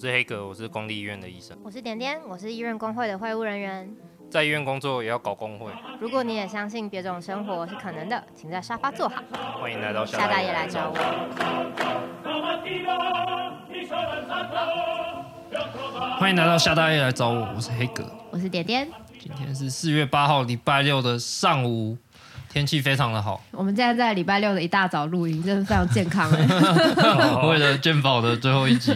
[0.00, 1.54] 我是黑格，我是公立医院的医生。
[1.62, 3.94] 我是点点，我是医院工会的会务人员。
[4.30, 5.70] 在医院工作也要搞工会。
[6.00, 9.22] 如果你也相信别种生活是可能的，请在沙发坐好。
[9.60, 10.94] 欢迎来到夏大爷来找我。
[16.18, 18.90] 欢迎来到夏大爷来找我，我是黑格，我是点点。
[19.18, 21.98] 今天是四月八号，礼拜六的上午。
[22.52, 26.44] 天气非常的好，我们现在在礼拜六的一大早录音，真的非常健康哎。
[27.46, 28.92] 为了健保的最后一集，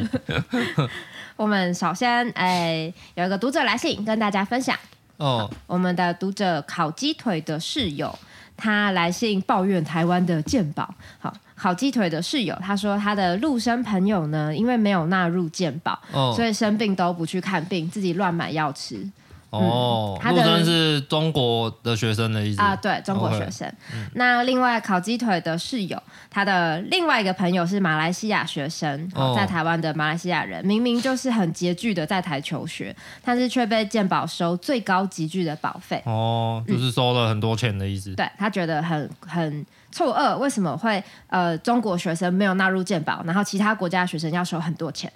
[1.36, 4.76] 我们首先哎有一个读者来信跟大家分享
[5.18, 8.18] 哦，我们的读者烤鸡腿的室友，
[8.56, 10.92] 他来信抱怨台湾的健保。
[11.20, 19.08] 好，烤鸡腿的室友他说他的陆生朋友呢，因为没有纳入健保，哦，所以生病都不去看病，自己乱买药吃。
[19.58, 23.68] 哦，陆生是中国的学生的意思啊，对，中国学生。
[23.68, 24.10] Okay.
[24.14, 36.02] 那另外烤鸡腿的室友，他的另外一个朋友是马来西亚学生，哦、在台湾的马来西亚人，明明就是很拮据的在台求学，但是却被健保收最高级距的保费。
[36.06, 38.10] 哦，就是收了很多钱的意思。
[38.10, 39.66] 嗯、对，他觉得很很。
[39.94, 45.10] 错愕，为什么会呃中国学生没有纳入健保，然后其他国家的学生要收很多钱？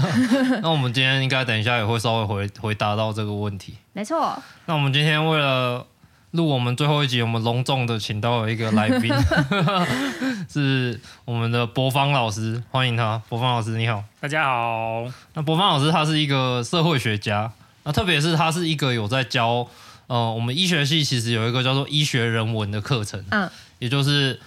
[0.62, 3.76] 那我们今天应该等一下也会稍微回回答到这个问题。
[3.92, 4.42] 没错。
[4.64, 5.86] 那我们今天为了
[6.30, 9.12] 录我们最后一集，我们隆重的请到了一个来宾，
[10.50, 13.20] 是我们的博芳老师，欢迎他。
[13.28, 15.04] 博芳老师你好，大家好。
[15.34, 19.66] 那博芳老师他是一个社会学家，那特别是他是一个有在教
[20.06, 23.50] 呃我们医学系其实有一个叫做医学人文的课程，嗯。
[23.78, 24.40] 也就是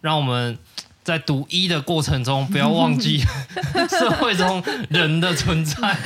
[0.00, 0.58] 让我们
[1.02, 3.22] 在读医的过程中，不要忘记
[3.88, 5.96] 社会中人的存在。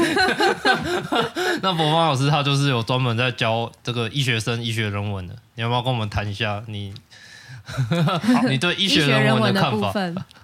[1.63, 6.93] 那博芳老师他就是有专门在教这个医学生医学人文的，你要不要跟我们谈一下你
[8.49, 9.93] 你对医学人文的看法？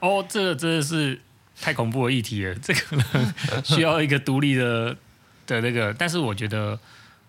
[0.00, 1.20] 哦，这个真的是
[1.60, 4.96] 太恐怖的议题了，这个呢需要一个独立的
[5.46, 5.92] 的那个。
[5.92, 6.78] 但是我觉得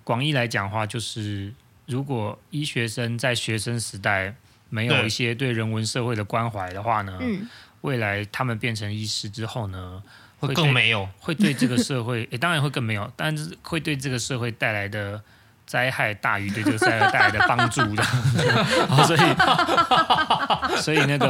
[0.05, 1.53] 广义来讲的话，就是
[1.87, 4.33] 如果医学生在学生时代。
[4.69, 7.47] 没有一些对人文社会的关怀的话呢，嗯、
[7.81, 10.01] 未来他们变成医师之后呢，
[10.39, 15.21] 会更没有， 会对这个社会， 也当然会更没有，但是会对这个社会带来的
[15.65, 18.03] 灾害大于对这个社会带来的帮助的，
[19.05, 21.27] 所以，所以那个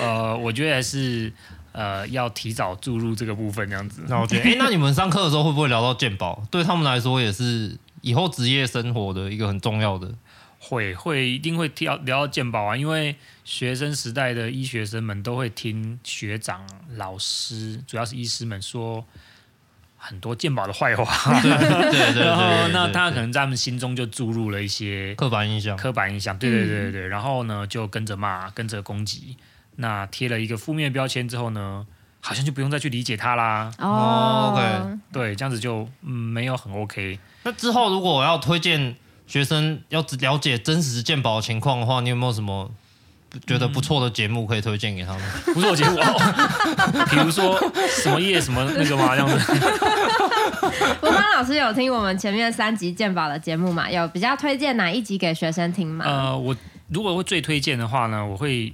[0.00, 1.32] 呃，我觉得还是
[1.72, 4.02] 呃要提早注入这个部分这样子。
[4.06, 6.42] 那我觉得，哎，那你们上课的时候会不会聊到鉴宝？
[6.50, 10.12] 对他们来说也是以后职业生活的一个很重要的。
[10.66, 13.14] 会会一定会聊聊到健保啊，因为
[13.44, 16.66] 学生时代的医学生们都会听学长、
[16.96, 19.04] 老师，主要是医师们说
[19.98, 21.04] 很多健保的坏话。
[21.42, 21.50] 对
[21.90, 22.24] 对对。
[22.24, 25.76] 然后那他可能在他们心中就注入了一些刻板印象。
[25.76, 27.08] 刻板印象，对对对对对。
[27.08, 29.36] 然后呢，就跟着骂，跟着攻击。
[29.76, 31.86] 那贴了一个负面标签之后呢，
[32.20, 33.70] 好像就不用再去理解他啦。
[33.78, 37.18] 哦对，这样子就嗯没有很 OK。
[37.42, 38.96] 那之后如果我要推荐。
[39.26, 42.70] 学生要了解真实健保的情况的话，你有没有什么
[43.46, 45.22] 觉得不错的节目可以推荐给他们？
[45.46, 45.96] 不错节目，
[47.10, 47.58] 比如说
[47.88, 49.52] 什么夜什么那个嘛，这样子。
[51.02, 53.90] 吴芳老师有听我们前面三集鉴宝的节目嘛？
[53.90, 56.04] 有比较推荐哪一集给学生听吗？
[56.06, 56.56] 呃，我
[56.88, 58.72] 如果会最推荐的话呢，我会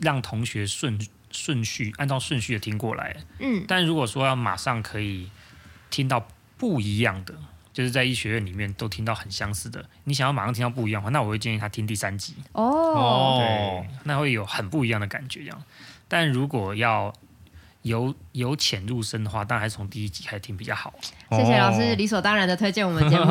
[0.00, 0.98] 让同学顺
[1.30, 3.16] 顺序按照顺序的听过来。
[3.38, 5.28] 嗯，但如果说要马上可以
[5.90, 6.26] 听到
[6.56, 7.34] 不一样的。
[7.72, 15.62] 就是在医学院里面都听到很相似的，你想要马上听到不一样的话，那我会建议他听第三集哦，对，那会有很不一样的感觉这样。
[16.06, 17.10] 但如果要
[17.82, 20.92] 由由浅入深的话，当然还是从第一集开始听比较好。
[21.30, 23.24] 谢谢老师理所当然的推荐我们节目。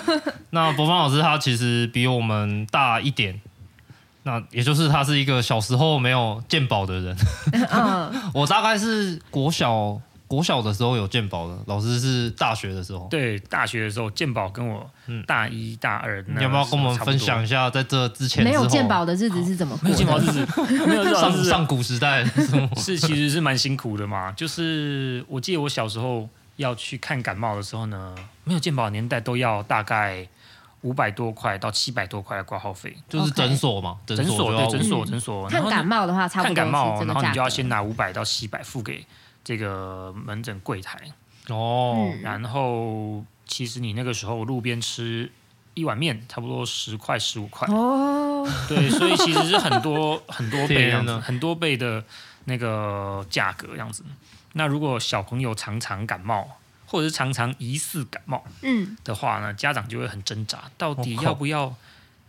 [0.50, 3.40] 那博芳老师他其实比我们大一点，
[4.22, 7.16] 那也就是他是一个小时候没有鉴宝的人。
[7.70, 10.00] 嗯， 我大概是国小。
[10.32, 13.06] 国小的时候有鉴宝的，老师是大学的时候。
[13.10, 14.90] 对，大学的时候鉴宝跟我
[15.26, 19.84] 大一大二，你要不要跟我们分享一下，在这之前没有鉴宝的日子是怎么过？
[19.84, 20.46] 没有鉴宝日子，
[20.86, 22.24] 没有上上古时代
[22.76, 24.32] 是其实是蛮辛苦的嘛。
[24.32, 26.26] 就是我记得我小时候
[26.56, 28.14] 要去看感冒的时候呢，
[28.44, 30.26] 没有鉴宝年代都要大概
[30.80, 35.46] 五百多块到七百多块的挂号费，就是诊所嘛，诊所对诊所诊所。
[35.50, 39.04] 看感冒的话，差不多看感冒，然后你就要先拿五百到七百付给。
[39.44, 40.98] 这个门诊柜台。
[41.48, 45.30] 哦，然后其实你那个时候路边吃
[45.74, 47.66] 一碗面，差不多十块十五块。
[47.68, 52.04] 哦，对，所以其实是很多 很多倍这样子，很多倍的
[52.44, 54.04] 那个价格这样子。
[54.52, 56.46] 那如果小朋友常常感冒，
[56.86, 58.96] 或者是常常疑似感冒，嗯。
[59.02, 61.74] 的话呢，家长就会很挣扎，到底要不要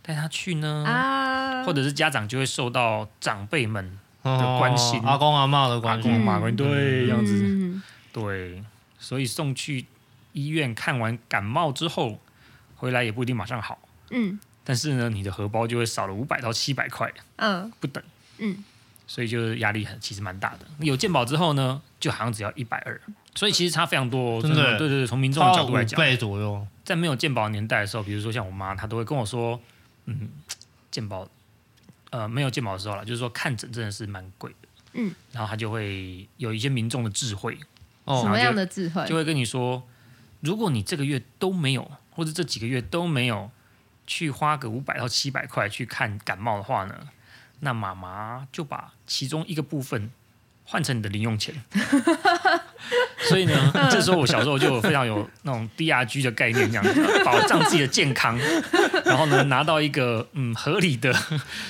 [0.02, 0.84] 带他去呢？
[0.86, 3.98] 啊，或者是家长就会受到长辈们。
[4.24, 7.80] 的关心，阿公阿妈的关心，阿公阿妈关心，对，这样子，
[8.12, 8.64] 对。
[8.98, 9.84] 所以送去
[10.32, 12.18] 医院看完感冒之后，
[12.76, 13.78] 回来也不一定马上好。
[14.10, 17.12] 嗯，但是呢，你的荷包就会少了五百到七百块。
[17.36, 18.02] 嗯，不等。
[18.38, 18.64] 嗯，
[19.06, 20.60] 所以就是压力很其实蛮大的。
[20.78, 22.98] 有健保之后呢，就好像只要一百二，
[23.34, 24.40] 所以其实差非常多。
[24.40, 26.66] 真的，对对对，从民众的角度来讲，倍左右。
[26.82, 29.60] 在没有健保年代的时候，比如说像我妈，她都会跟我说，
[30.06, 30.30] 嗯，
[30.90, 31.28] 健保，
[32.14, 34.68] 呃，没有健保的时候了，就是说看诊真的是蛮贵的。
[34.92, 37.58] 嗯，然后他就会有一些民众的智慧。
[38.04, 39.04] 哦，什么样的智慧？
[39.08, 39.82] 就会跟你说，
[40.38, 43.50] 如果你这个月都没有，或者这几个月都没有
[44.06, 47.08] 去花个五百到七百块去看感冒的话呢，
[47.58, 50.12] 那妈妈就把其中一个部分
[50.64, 51.54] 换成你的零用钱。
[53.28, 58.38] 所以呢， 这时候我小时候就非常有那种 DRG 的概念，这样子保障自己的健康，
[59.04, 61.14] 然后呢，拿到一个嗯合理的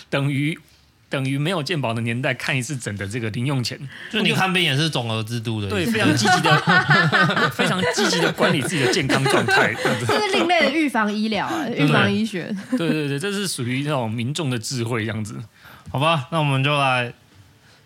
[0.08, 0.58] 等于。
[1.11, 3.79] 等于没有健保的年代看一次诊的这个零用钱，
[4.11, 9.73] 就你看病也是总额制度的，对，非常积极的，非常积极的管理自己的健康状态，
[10.05, 12.52] 这是另类的预防医疗啊，预防医学。
[12.73, 15.37] 对对对，这是属于那种民众的智慧这样子。
[15.88, 17.12] 好吧，那我们就来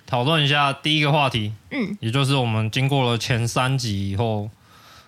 [0.08, 4.48] 讨论一下第一个话题，嗯，也就是我们经过了前三集以后，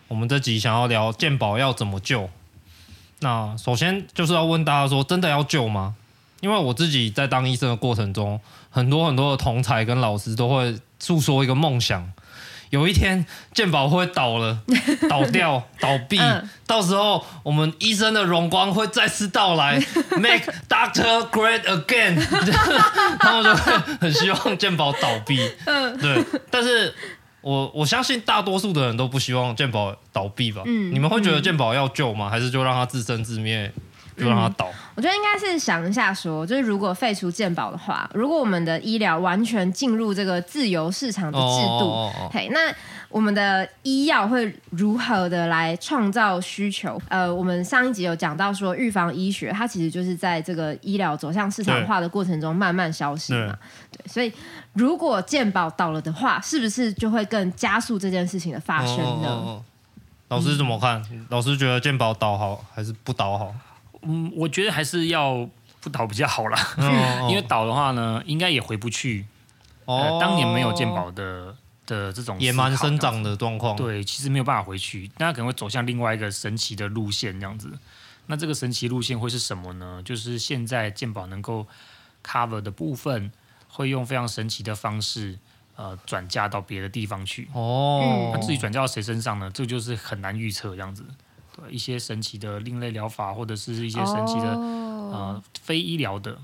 [0.08, 2.28] 我们这集想要聊鉴宝要怎么救。
[3.20, 5.94] 那首先就是要问大家说，真的要救吗？
[6.40, 8.38] 因为我自己在当医生的过程中，
[8.68, 12.12] 很多很多的同才跟老师都会诉说一个梦想：
[12.70, 14.58] 有一天健保会倒了、
[15.08, 19.78] 倒掉、倒闭，嗯、到时候我们医生的荣光会再次到来
[20.16, 22.18] ，Make Doctor Great Again。
[23.20, 25.50] 他们就会很希望健保倒闭。
[25.66, 26.24] 嗯，对。
[26.50, 26.94] 但是
[27.40, 30.62] 我我相信大多数的人都不希望健保倒闭吧？
[30.64, 32.30] 嗯，你们会觉得健保要救吗？
[32.30, 33.72] 还是就让它自生自灭？
[34.20, 34.74] 就让它倒、嗯。
[34.96, 42.72] 我觉得应该是想一下说，就是如果废除健保的话，如果我们的医疗完全进入这个自由市场的制度，嘿，那
[43.08, 47.00] 我们的医药会如何的来创造需求？
[47.08, 53.56] 呃，我们上一集有讲到说，预防医学它其实就是在这个医疗走向市场化的过程中慢慢消失嘛。
[53.90, 54.32] 对，对，所以
[54.74, 59.62] 如果健保倒了的话，是不是就会更加速这件事情的发生呢？
[60.28, 61.02] 老师怎么看？
[61.10, 63.52] 嗯、老师觉得健保倒好还是不倒好？
[64.02, 65.48] 嗯，我觉得还是要
[65.80, 69.26] 不倒比较好啦， 哦、因为倒的话呢，应该也回不去。
[69.84, 71.56] 哦、呃，当年没有健保的
[71.86, 77.70] 的这种野蛮生长的状况，对，其实没有办法回去，那可能会走向另外一个神奇的路线这样子。
[78.26, 80.00] 那这个神奇路线会是什么呢？
[80.04, 81.66] 就是现在健保能够
[82.24, 83.32] cover 的部分，
[83.68, 85.36] 会用非常神奇的方式，
[85.74, 87.48] 呃，转嫁到别的地方去。
[87.52, 89.50] 哦，那自己转嫁到谁身上呢？
[89.52, 91.04] 这就是很难预测这样子。
[91.68, 95.12] 一些神奇的另类疗法，或者是一些神奇的、oh.
[95.12, 96.38] 呃非医疗的，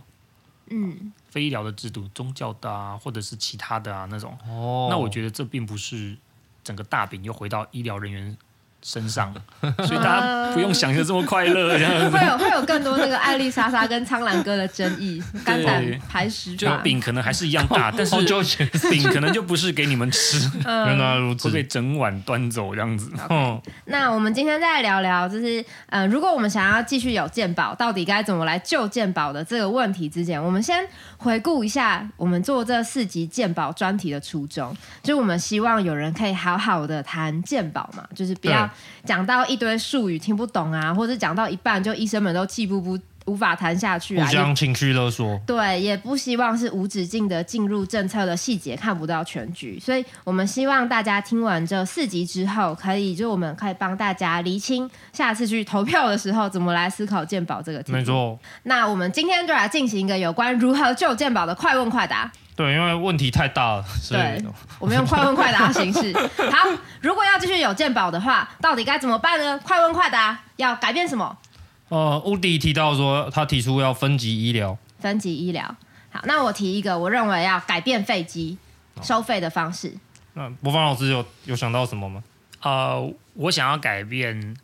[0.71, 4.37] 嗯，非医疗的制度，宗教的啊，或者是其他的啊那种。
[4.49, 4.91] 哦，oh.
[4.91, 6.17] 那我觉得这并不是
[6.63, 8.37] 整个大饼又回到医疗人员
[8.87, 9.35] 身上，
[9.79, 18.15] 所以大家不用想的这么快乐，这样会有会有更多那个艾丽莎莎跟苍兰哥的争议，肝胆排石法，就饼可能还是一样大，但是
[18.89, 23.11] 饼可能就不是给你们吃，原来如此，会被整碗端走这样子。
[23.87, 30.87] 那我们今天再来聊聊，就是呃，如果我们想要继续有鉴宝，到底该怎么来救鉴宝的这个问题之前，我们先
[31.17, 34.73] 回顾一下我们做这四集鉴宝专题的初衷，
[35.03, 38.71] 就我们希望有人可以好好的谈鉴宝嘛，就是不要。
[39.05, 45.37] 讲到一堆术语听不懂啊，或者讲到一半就医生们都气不不无法谈下去啊，互相情绪勒索。
[45.45, 49.81] 对，也不希望是无止境的进入政策的细节，看不到全局。
[49.81, 57.91] 所以我们希望大家听完这四集之后，可以就我们可以帮大家厘清下次去投票的时候怎么来思考健保这个题。
[57.91, 58.39] 没错。
[58.63, 62.31] 那我们今天就来进行一个有关如何救健保的快问快答。
[62.57, 64.45] 对，因为问题太大了， 所以对，
[64.81, 66.13] 我们用快问快答的形式。
[66.51, 66.69] 好，
[67.03, 69.59] 如果要继续有鉴宝的话，到底该怎么办呢？
[69.59, 71.37] 快问快答，要改变什么？
[71.91, 74.77] 呃，乌迪提到说，他提出要分级医疗。
[74.99, 75.63] 分级医疗，
[76.11, 78.57] 好，那我提一个，我认为要改变费机
[79.03, 79.95] 收费的方式。
[80.33, 82.25] 那博方老师有有想到什么吗？
[82.63, 84.57] 呃，我想要改变。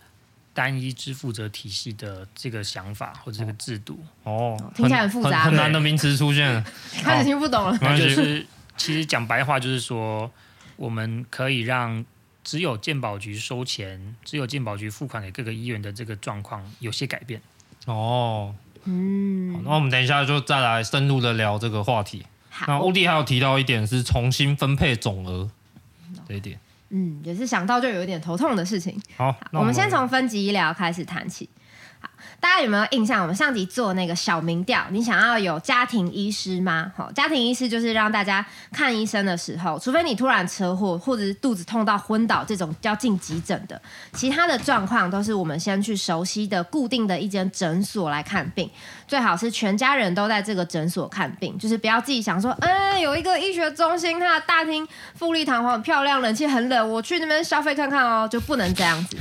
[0.54, 3.98] 单一支付责体系的这个想法或者这个制度。
[4.24, 6.52] 哦，听起来很复杂，很，很难的名词出现。
[6.52, 6.64] 了，
[7.02, 7.78] 开始听不懂了。
[7.80, 10.30] 那就是其实讲白话就是说，
[10.76, 12.04] 我们可以让
[12.44, 17.40] 只有鉴宝局收钱，只有鉴宝局付款给各个医院的这个状况有些改变。
[17.86, 18.54] 哦，
[18.84, 22.26] 嗯，那我们等一下就再来深入的聊这个话题。
[22.66, 25.50] 那欧弟还有提到一点是重新分配总额
[26.28, 26.60] 这一点。
[26.92, 29.00] 嗯，也是想到就有一点头痛的事情。
[29.16, 31.48] 好，好，我们先从分级医疗开始谈起。
[32.42, 33.22] 大家有没有印象？
[33.22, 36.90] 我们上集做那个小民调，你想要有家庭医师吗？
[36.96, 43.80] 好，家庭医师就是让大家看医生的时候，除非你突然车祸或者是肚子痛到昏倒这种要进急诊的，
[44.14, 48.68] 其他的状况都是我们先去熟悉的固定的一间诊所来看病，
[49.06, 54.84] 最好是全家人都在这个诊所看病，就是不要自己想说，嗯，有一个医学中心，它的大厅
[55.14, 59.16] 富丽堂皇、漂亮，冷气很冷，我去那边消费看看哦，就不能这样子。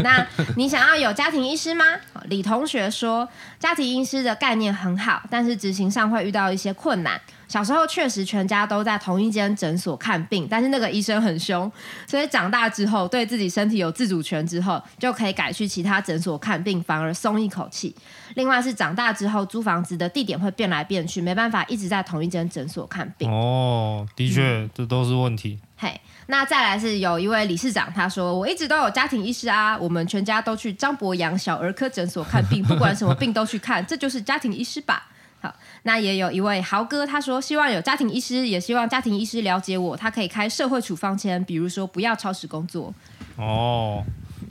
[0.00, 0.26] 好，那
[0.56, 1.84] 你想要有家庭医师吗？
[2.24, 3.28] 李同学说，
[3.58, 7.20] 家庭医师的概念很好，但是执行上会遇到一些困难。
[7.48, 11.70] 小时候确实全家都在同一间诊所看病，但是那个医生很凶，
[12.06, 17.92] 所以长大之后对自己身体有自主权之后，就可以改去其他诊所看病，反而松一口气。
[18.34, 23.28] 另外是长大之后租房子的地点会变来变去，没办法一直在同一间诊所看病。
[23.28, 25.58] 哦，的确，嗯、这都是问题。
[25.76, 26.00] 嘿。
[26.30, 35.08] 那再来是有一位理事长，他说，我一直都有家庭医师啊，我们全家都去张博洋小儿科诊所看病，不管什么病都去看，这就是家庭医师吧。
[35.40, 42.94] 好，那也有一位豪哥，他说希望有家庭医师，也希望家庭医师了解我，他可以开社会处方签，比如说不要超时工作。
[43.34, 44.04] 哦，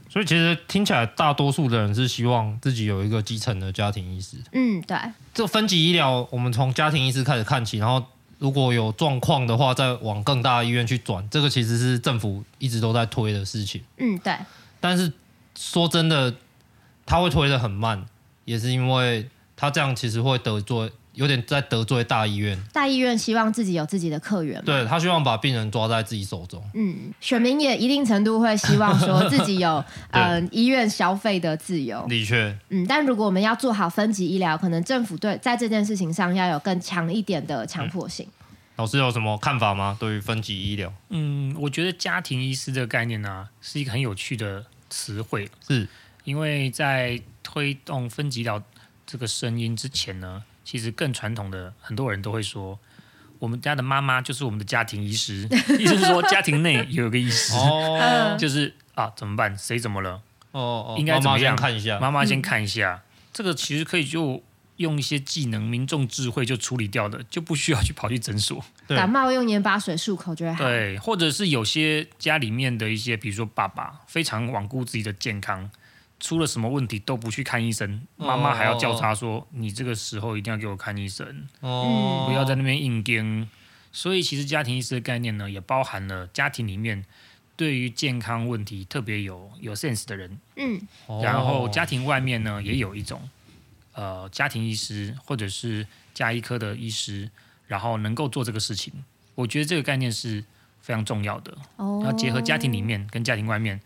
[0.09, 4.35] 所以其实听起来大多数的人是希望自己有一个基层的家庭医师。
[4.51, 4.97] 嗯，对。
[5.33, 8.03] 这分级医疗，我们从家庭医师开始看起，然后。
[8.39, 13.83] 如果有状况的话，再往更大的医院去转，这个其实是政府一直都在推的事情。
[13.97, 14.33] 嗯，对。
[14.79, 15.11] 但是
[15.57, 16.33] 说真的，
[17.05, 18.05] 他会推得很慢，
[18.45, 22.57] 也是因为他这样其实会得罪，有点在得罪大医院。
[22.71, 26.63] 大医院希望自己有自己的客源，对，他希望把病人抓在自己手中。
[26.73, 32.05] 嗯，选民也一定程度会希望说自己有 嗯医院消费的自由。
[32.07, 38.25] 的确，嗯，但如果我们要做好分级医疗，可能政府对在这件事情上要有更强一点的强迫性。
[38.25, 38.55] 嗯。
[38.77, 39.97] 老师有什么看法吗？
[39.99, 40.93] 对于分级医疗？
[41.09, 45.49] 嗯，我觉得家庭医师这个概念呢、啊，是一个很有趣的词汇。
[45.67, 45.85] 是，
[46.23, 48.63] 因为在推动分级疗
[49.05, 50.41] 这个声音之前呢。
[50.69, 52.77] 其实更传统的很多人都会说，
[53.39, 55.49] 我们家的妈妈就是我们的家庭医师，
[55.79, 59.57] 意思是说家庭内有一个医师，哦、就是啊怎么办？
[59.57, 60.21] 谁怎么了？
[60.51, 61.55] 哦哦，应该怎么样？
[61.55, 64.43] 妈妈先看一下，妈妈先看一下，嗯、这个其实可以就
[64.75, 68.63] 用一些技能、民众智慧就处理掉的，就不需要去跑去诊所。
[68.89, 70.63] 感冒用盐巴水漱口就会好。
[70.63, 75.67] 对，或者是有些家里面的一些，比如说爸爸非常罔顾自己的健康。
[76.19, 79.59] 出了什么问题都不去看医生，妈妈还要叫他说：“oh, oh, oh.
[79.61, 82.27] 你这个时候一定要给我看医生，oh.
[82.27, 83.47] 不要在那边硬盯。”
[83.91, 87.03] 所以，其实家庭医师的概念呢，也包含了家庭里面
[87.55, 90.37] 对于健康问题特别有有 sense 的人。
[90.57, 90.79] 嗯，
[91.23, 93.27] 然后家庭外面呢，也有一种
[93.93, 97.31] 呃家庭医师或者是家医科的医师，
[97.65, 98.93] 然后能够做这个事情。
[99.35, 100.43] 我觉得这个概念是
[100.81, 101.57] 非常重要的。
[101.77, 103.79] 哦，要结合家庭里面跟家庭外面。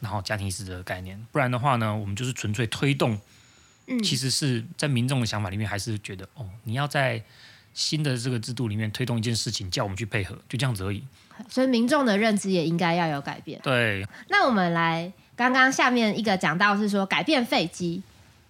[0.00, 3.18] 然后家庭意识的概念，不然的话呢，我们就是纯粹推动。
[3.86, 7.22] 嗯，其实是在民众的想法里面，还是觉得哦，你要在
[7.72, 11.02] 新的这个制度里面推动一件事情，叫我们去配合，就这样子而已。
[11.48, 13.58] 所以民众的认知也应该要有改变。
[13.62, 14.06] 对。
[14.28, 18.02] 那我们来，刚刚下面一个讲到是说改变废机。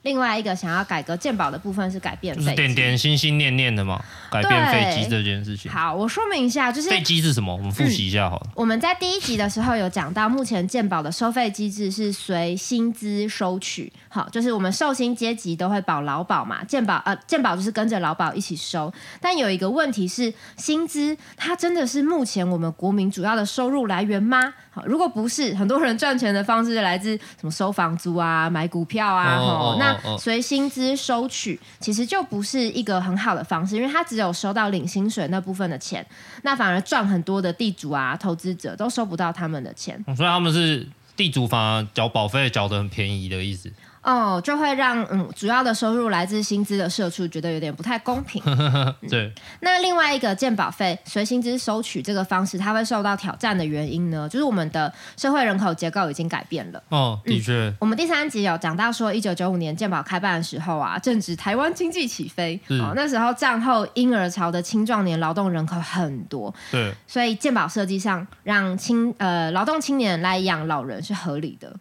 [0.02, 4.00] 另外一个想要改革鉴宝的部分是改变，就是点点心心念念的嘛，
[4.30, 5.70] 改变废机这件事情。
[5.70, 7.54] 好，我说明一下，就是废机是什么？
[7.54, 8.46] 我们复习一下好了。
[8.46, 13.92] 嗯，我们在第一集的时候有讲到，目前鉴宝的收费机制是随薪资收取。
[14.08, 18.92] 好，就是我们寿星阶级都会保劳保嘛，鉴宝呃鉴宝就是跟着劳保一起收。
[19.20, 24.54] 但有一个问题是，薪资它真的是目前我们国民主要的收入来源吗？
[24.70, 29.87] 好，如果不是，很多人赚钱的方式来自什么收房租啊、买股票啊，哦，那
[30.18, 36.04] 随薪资收取其实就不是一个很好的方式，因为他只有收到领薪水那部分的钱，
[36.42, 40.02] 那反而赚很多的地主啊、投资者都收不到他们的钱。
[40.16, 43.70] 所以他们是地主，反而缴保费缴得很便宜的意思。
[44.02, 48.42] 哦，就会让嗯主要的收入来自薪资的社畜觉得有点不太公平。
[49.10, 49.32] 对、嗯。
[49.60, 56.82] 那另外一个健保费随薪资收取这个方式，它会受到挑战的原因呢，就是我们的社会人口结构已经改变了。
[56.88, 57.52] 哦，的确。
[57.52, 62.58] 嗯、我们第三集有讲到说，一九九五年健保开办的时候啊，正值台湾经济起飞。
[62.68, 66.54] 哦，那时候战后婴儿潮的青壮年劳动人口很多。
[66.70, 66.94] 对。
[67.06, 71.74] 所以健保设计上让青呃劳动青年来养老人是合理的。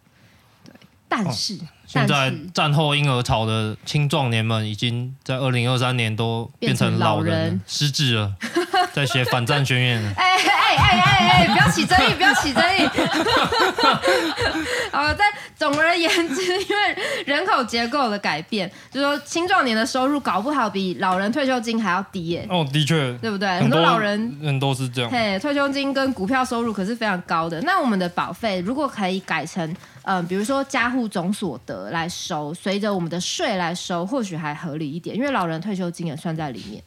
[0.66, 0.74] 对。
[1.08, 1.54] 但是。
[1.54, 8.34] 哦现在战后婴儿潮的青壮年们，已经在二零二三年都变成老人失智了，
[8.92, 10.12] 在写反战宣言了。
[10.18, 11.48] 哎哎哎哎哎！
[11.48, 12.86] 不要起争议，不要起争议。
[14.92, 15.24] 好，在
[15.56, 22.48] 总总而言之，因为人口结构的改变，就是说青壮年的收入搞不好比老人退休金还要低耶。
[22.50, 23.50] 哦，的确，对不对？
[23.60, 25.12] 很多，老人人都是这样。
[25.12, 27.60] 嘿，退休金跟股票收入可是非常高的。
[27.62, 29.76] 那我们的保费如果可以改成，嗯、
[30.08, 36.82] 呃，比如说家户总所得来收，随着我们的税来收，或许还合理一点，因为老人退休金也算在里面。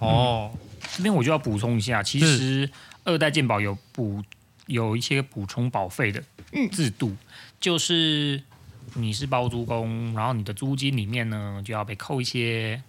[0.00, 0.52] 哦，
[0.94, 2.68] 这边我就要补充一下，其实
[3.04, 4.22] 二代健保有补
[4.66, 6.22] 有一些补充保费的
[6.70, 7.18] 制度，嗯、
[7.58, 8.42] 就是
[8.92, 12.82] 你是包租公，然后你的租金里面呢就要被扣一些，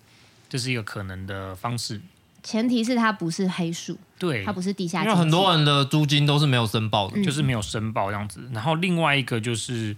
[0.50, 2.02] 这是一个可能的方式。
[2.44, 5.04] 前提是它不是黑数，对，它不是地下。
[5.04, 8.42] 因为很多人的租金都是没有申报的，嗯、就是没有申报这样子。
[8.52, 9.96] 然后另外一个就是，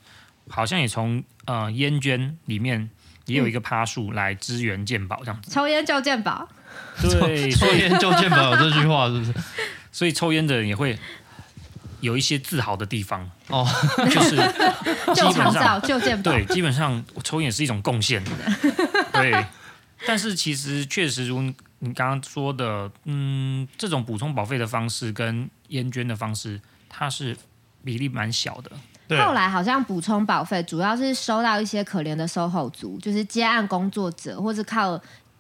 [0.50, 2.90] 好像也从呃烟捐里面
[3.26, 5.50] 也有一个趴数来支援健保这样子。
[5.50, 6.48] 抽烟就健保，
[7.02, 9.34] 对，抽烟就健保有这句话是不是？
[9.94, 11.00] 所以抽烟的人也会
[12.02, 13.66] 有一些自豪的地方哦，
[14.12, 14.36] 就是
[15.16, 18.22] 就长照就健保，对，基本上抽烟是一种贡献，
[19.14, 19.46] 对。
[20.06, 21.54] 但是其实确实如。
[21.86, 27.36] 你刚刚说的，嗯，这种补充保费的方式跟烟捐的方式，它是
[27.84, 28.72] 比例蛮小的。
[29.22, 35.00] 后来好像补充保费主要是收到一些可怜的 SOHO 族，就是接案工作者，或是靠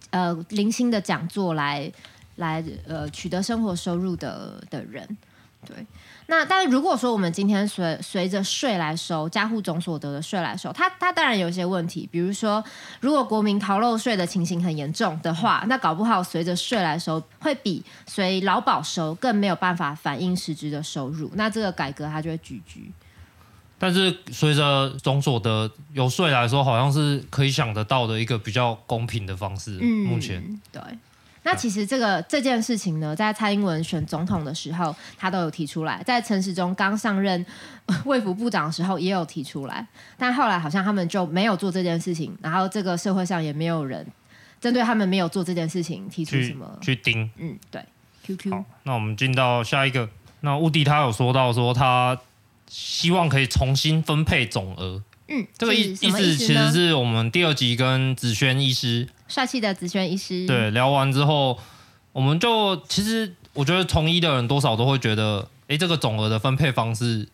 [0.09, 1.89] 呃零星的讲座来
[2.35, 5.17] 来呃取得生活收入的的人，
[5.65, 5.85] 对。
[6.27, 12.63] 那但是如果说我们今天随随着税来收，家户总所得的税来收，它它当然有一些问题，比如说
[13.01, 22.91] 如果国民逃漏税的情形很严重的话，那搞不好随着税来收，会比随劳保收更没有办法反映实质的收入，那这个改革它就会聚聚。
[23.77, 29.77] 但是随着总所得有税来说，好像是可以想得到的一个比较公平的方式。
[29.81, 30.41] 嗯，目前
[30.71, 30.81] 对。
[31.43, 37.45] 那其实这个这件事情呢，在蔡英文选总统的时候，他都有提出来；在陈时中刚上任
[38.05, 39.85] 卫福部长的时候，也有提出来。
[40.17, 44.05] 但后来好像他们就没有做这件事情，然后这个社会上也没有人
[44.61, 47.29] 针对他们没有做这件事情提出什么去盯。
[47.37, 47.83] 嗯，对。
[48.25, 48.51] QQ。
[48.51, 50.09] 好，那我们进到下一个。
[50.39, 52.17] 那乌迪他有说到说他
[52.69, 55.03] 希望可以重新分配总额。
[55.27, 59.07] 嗯，这个意意思其实是我们第二集跟子轩医师。
[59.27, 61.57] 帅气的子轩医师，对，聊完之后，
[62.11, 67.27] 我们就其实我觉得从医的人多少都会觉得，哎，这个总额的分配方式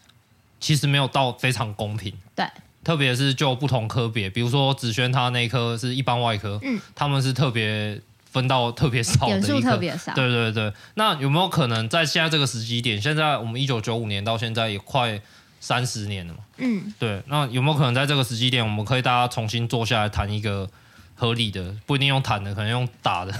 [0.59, 2.13] 其实没有到非常公平。
[2.35, 2.45] 对，
[2.83, 7.99] 特别是就不同科别，比如说子轩他那一科是一般外科，嗯，他们是特别
[8.31, 10.13] 分到特别少的一科，点数特别少。
[10.13, 15.19] 对对对，那有没有可能在现在这个时机点，现在我们一九九五年到现在也快
[15.59, 16.39] 三十年了嘛？
[16.57, 20.69] 嗯，对，那有没有可能在这个时机点，我们可以大家重新坐下来谈一个？
[21.21, 23.33] 合理的不一定用谈的，可能用打的，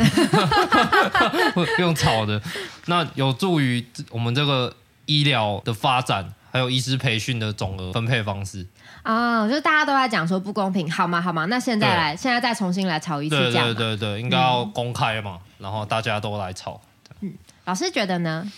[1.79, 2.41] 用吵的，
[2.87, 8.67] 那有助于我们这个医疗的发展，还有医师培训的总额分配方式
[9.03, 11.21] 啊、哦，就大家都在讲说不公平，好吗？
[11.21, 11.45] 好吗？
[11.45, 16.81] 那现在来，现在再重新来吵一次架，对对对对，应该要公开嘛，嗯、然后大家都来吵。
[17.21, 18.51] 嗯，老师觉得呢？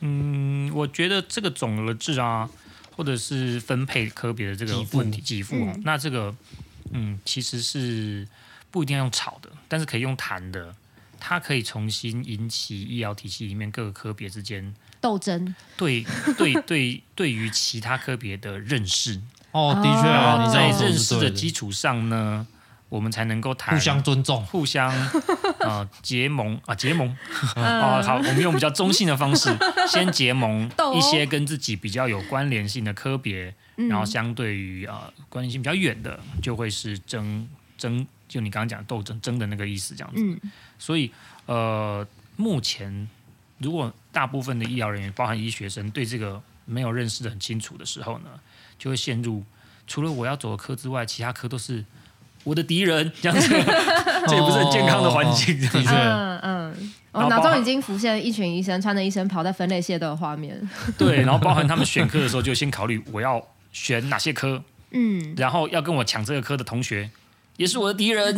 [0.00, 2.46] 嗯，我觉得这个总额制啊，
[2.96, 6.34] 或者是分配科别的这个问题给付、嗯，那这个
[6.90, 8.26] 嗯，其实是。
[8.68, 10.74] 不一定要用炒的，但是可以用谈的，
[11.18, 15.54] 它可以重新引起医疗体系里面各个科别之间斗争。
[15.78, 16.04] 对
[16.36, 19.18] 对对，对于其他科别的认识。
[19.52, 21.30] 哦，的确啊，你在认识的。
[21.30, 22.46] 基础上呢，
[22.88, 24.92] 我们才能够谈互相尊重、互相
[25.60, 27.08] 呃结盟啊结盟
[27.56, 29.54] 哦，好，我们用比较中性的方式
[29.88, 38.06] 先结盟一些跟自己比较有关联性的科别，然后相对于呃关联性比较远的，就会是争争。
[38.28, 40.20] 就你刚刚讲斗争争的那个意思，这样子。
[40.20, 40.50] 嗯。
[40.80, 41.12] 所以，
[41.46, 43.08] 呃，目前
[43.58, 48.30] 如果大部分的医疗人员，包含医学生，对这个没有认识的很清楚的时候呢，
[48.80, 49.44] 就会陷入
[49.86, 51.84] 除了我要走的科之外，其他科都是
[52.46, 53.48] 我的敌人，这样子。
[54.28, 55.92] 这也不是很健康的环境，这样子。
[55.92, 56.92] 嗯嗯。
[57.12, 60.56] 我脑中已经浮现一群医生穿着医生袍在分类械斗的画面。
[60.96, 64.62] 对，然后包含他们选科的时候，就先考虑我要选哪些科。
[64.92, 65.34] 嗯。
[65.36, 67.10] 然后要跟我抢这个科的同学。
[67.56, 68.36] 也是我的敌人，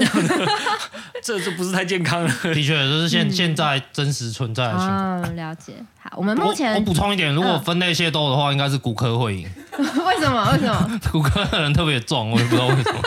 [1.25, 2.29] 这就不是太健康了。
[2.55, 5.23] 的确，这是现现在真实存在的情况。
[5.23, 5.73] 嗯，了解。
[6.11, 9.47] 好，我们目前我补充一点，如果分类械斗的话，应该是骨科会赢。
[9.79, 10.51] 为什么？
[10.53, 11.01] 为什么？
[11.13, 13.01] 骨科的人特别壮，我也不知道为什么。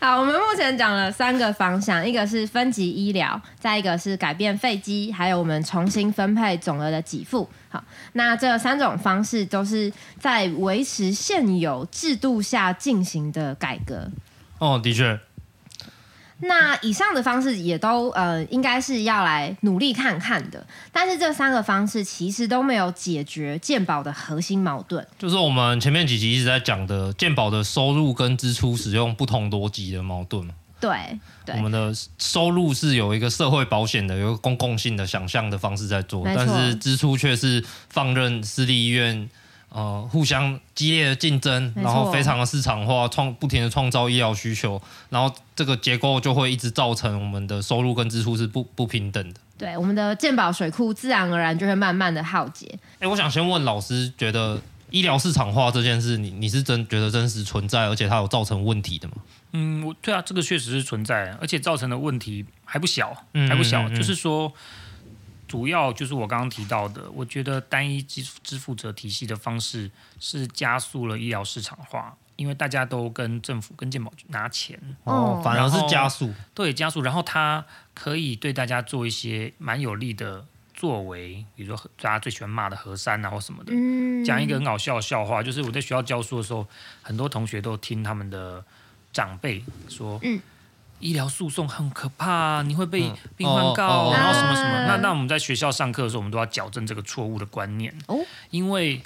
[0.00, 7.48] 好，我们目前讲了三个方向，一个是分级医疗，再一个是改变费基，还有我们重新分配总额的给付。
[7.68, 14.10] 好，那这三种方式都是在维持现有制度下进行的改革。
[14.58, 15.18] 哦，的确。
[16.42, 20.64] 那以上的方式也都呃，应该是要来努力看看的。
[20.92, 30.54] 但是这三个方式其实都没有解决健保的核心矛盾，就是我们前面几集一直在讲的健保的收入跟支出使用不同逻辑的矛盾嘛。
[30.80, 30.96] 对，
[31.44, 39.30] 对，我们的收入是有一个社会保险的、有一个公共性的想象的方式在做，但是支出却是放任私立医院。
[39.74, 49.40] 呃，互相激烈的竞争，然后非常的市场化，创不停的创造医疗需求，然后这个结构就会一直造成我们的收入跟支出是不不平等的。
[49.56, 52.78] 对，我们的健保水库自然而然就会慢慢的耗竭。
[52.98, 59.14] 哎，我想先问老师，觉得医疗市场化这件事，你你是真觉得真实存在，而且它有造成问题的吗？
[59.52, 63.16] 嗯，我对啊，这个确实是存在，而且造成的问题还不小，
[63.48, 64.52] 还不小，嗯嗯嗯，就是说。
[65.52, 74.80] 主要就是我刚刚提到的，我觉得单一支支付者体系的方式是加速了医疗市场化，因为大家都跟政府跟健保局拿钱。
[75.04, 77.62] 哦，反而是加速，对，加速，然后它
[77.92, 86.66] 可以对大家做一些蛮有利的作为，比如说大家最喜欢骂的核删啊或什么的，嗯，讲一个很搞笑的笑话，就是我在学校教书的时候，
[87.02, 88.64] 很多同学都听他们的
[89.12, 90.40] 长辈说，嗯。
[91.02, 94.70] 医疗诉讼很可怕，你会被病患告，嗯、然后什么什么。
[94.70, 97.92] 啊、那那我们在学校上课的时候，我们都要矫正这个错误的观念。
[98.06, 98.16] 哦，
[98.50, 99.02] 因为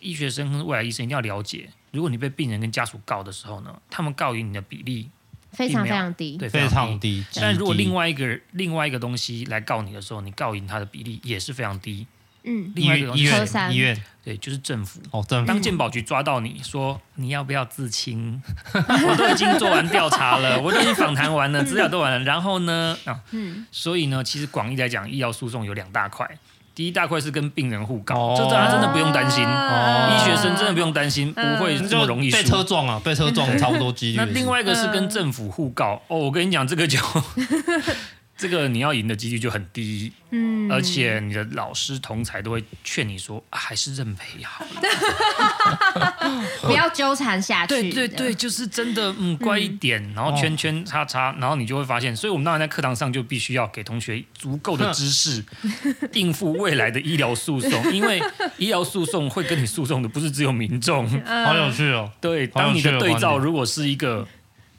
[0.00, 5.10] 医学生跟未来医生一定要了解，如果你被病人跟家属告的时候呢，他们告赢你的比例
[5.52, 7.24] 非常非常低，对，非常低。
[7.36, 12.06] 但如果另外一个另外一个东西来告你的时候，你告赢他的比例也是非常低。
[12.44, 14.02] 嗯，另外一个东西医院医院。
[14.24, 15.00] 对，就是政府。
[15.10, 15.46] 哦，政府。
[15.46, 22.18] 当健保局抓到你说你要不要自清， 我都已经做完调查了， 我都已经访谈完了，资料都完了。
[22.20, 26.26] 然后呢，啊，嗯，所以呢，其实广义来讲，医疗诉讼有两大块。
[26.74, 29.44] 第一大块是跟病人互告，哦、这大家真的不用担心。
[29.44, 32.32] 哦、医学生真的不用担心，嗯、不会这么容易。
[32.32, 34.16] 被车撞啊，被车撞差不多几率。
[34.16, 36.02] 那另外一个是跟政府互告。
[36.08, 36.98] 哦，我跟你讲，这个就。
[38.36, 47.68] 这个你要赢的几率就很低，嗯，而且你的老师同才都会劝你说，啊、还是认赔好了， 不要纠缠下去。
[47.68, 55.44] 对对对，就是真的，嗯，乖一点，嗯、然后圈圈叉叉，然后你就会发现，所以我们当然在课堂上就必须要给同学足够的知识，
[56.14, 58.20] 应付未来的医疗诉讼，因为
[58.58, 62.10] 医疗诉讼会跟你诉讼的不是只有民众，好有趣哦。
[62.20, 64.26] 对，当你的对照如果是一个。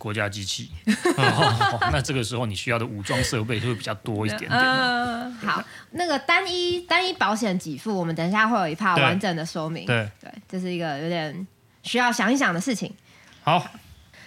[0.06, 0.70] 国家机器，
[1.91, 4.52] 那这个时候你需要的武装设备就会比较多一点点。
[4.52, 5.63] 嗯，好，
[5.94, 9.84] 那个单一单一保险给付，我们等一下会有一 part 完整的说明。
[9.88, 11.48] 对对，这是一个有点
[11.82, 12.94] 需要想一想的事情。
[13.41, 13.65] 好，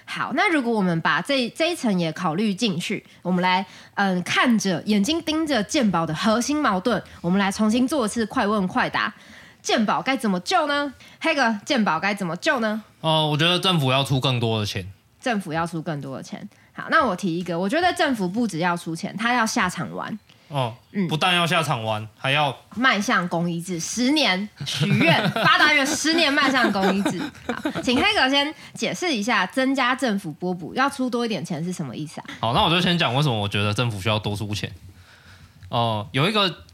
[0.05, 3.64] 好，那如果我们把这这一层也考虑进去，我们来
[3.95, 9.14] 嗯看着眼睛盯着健保的核心矛盾，我们来重新做一次快问快答：
[9.62, 10.93] 健保该怎么救呢？
[11.21, 12.83] 黑哥，健保该怎么救呢？
[13.01, 14.93] 哦、呃，我觉得政府要出更多的钱。
[15.29, 16.49] 政府要出更多的钱。
[16.73, 20.19] 好，那我提一个，我觉得政府不只要出钱，他要下场玩。
[20.49, 27.21] 哦，嗯，不但要下场玩，还要迈向公益制，十年许愿 八大愿，十年迈向公益制。
[27.47, 32.25] 好，请黑哥先解释一下，增加政府拨补要出多一点钱是什么意思啊？
[32.41, 34.73] 好，那我就先讲为什么我觉得政府需要多出钱。
[35.69, 36.64] 哦、呃，有一个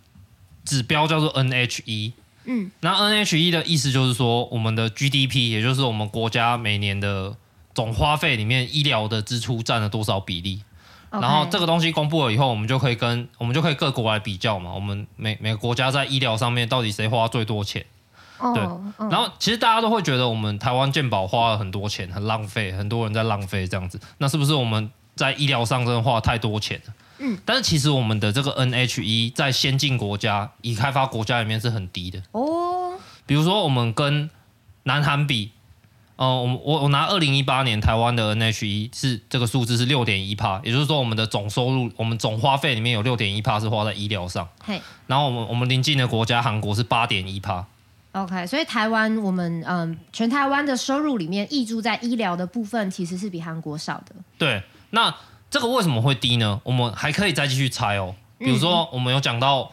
[0.64, 2.12] 指标叫做 NHE，
[2.45, 7.35] 嗯，那 NHE 的意思就是说，我们的 GDP，也就是我们国家每年的。
[7.75, 10.63] 总花费里面医疗的支出占了多少比例.
[11.11, 14.73] 然后这个东西公布了以后，我们就可以跟我们就可以各国来比较嘛。
[14.73, 17.87] 我们每每个国家在医疗上面到底谁花最多钱
[18.39, 18.63] ？Oh, 对。
[19.09, 24.01] 然后其实大家都会觉得我们台湾健保花了很多钱，很浪费，很多人在浪费这样子。
[24.19, 26.95] 那是不是我们在医疗上真的花太多钱了？
[27.19, 27.39] 嗯。
[27.45, 32.41] 但是其实我们的这个 NHE 在先进国家、已开发国家里面是很低的哦。
[32.41, 33.01] Oh.
[33.25, 34.29] 比如说我们跟
[34.83, 35.53] 南韩比。
[36.16, 44.48] 哦、呃，我我我拿二零一八年台湾的 NHE 是这个数字是六点一帕，也就是说我们的总收入，我们总花费里面有六点一帕是花在医疗上。
[44.64, 47.66] 嘿，然后我们我们邻近的国家韩国是八点一帕。
[48.12, 54.14] OK，所以台湾我们嗯，全台湾的收入里面溢注在医疗的部分其实是比韩国少的。
[54.38, 55.12] 对，那
[55.50, 56.61] 这个为什么会低呢？
[56.62, 59.72] 我们还可以再继续猜哦，比如说我们有讲到。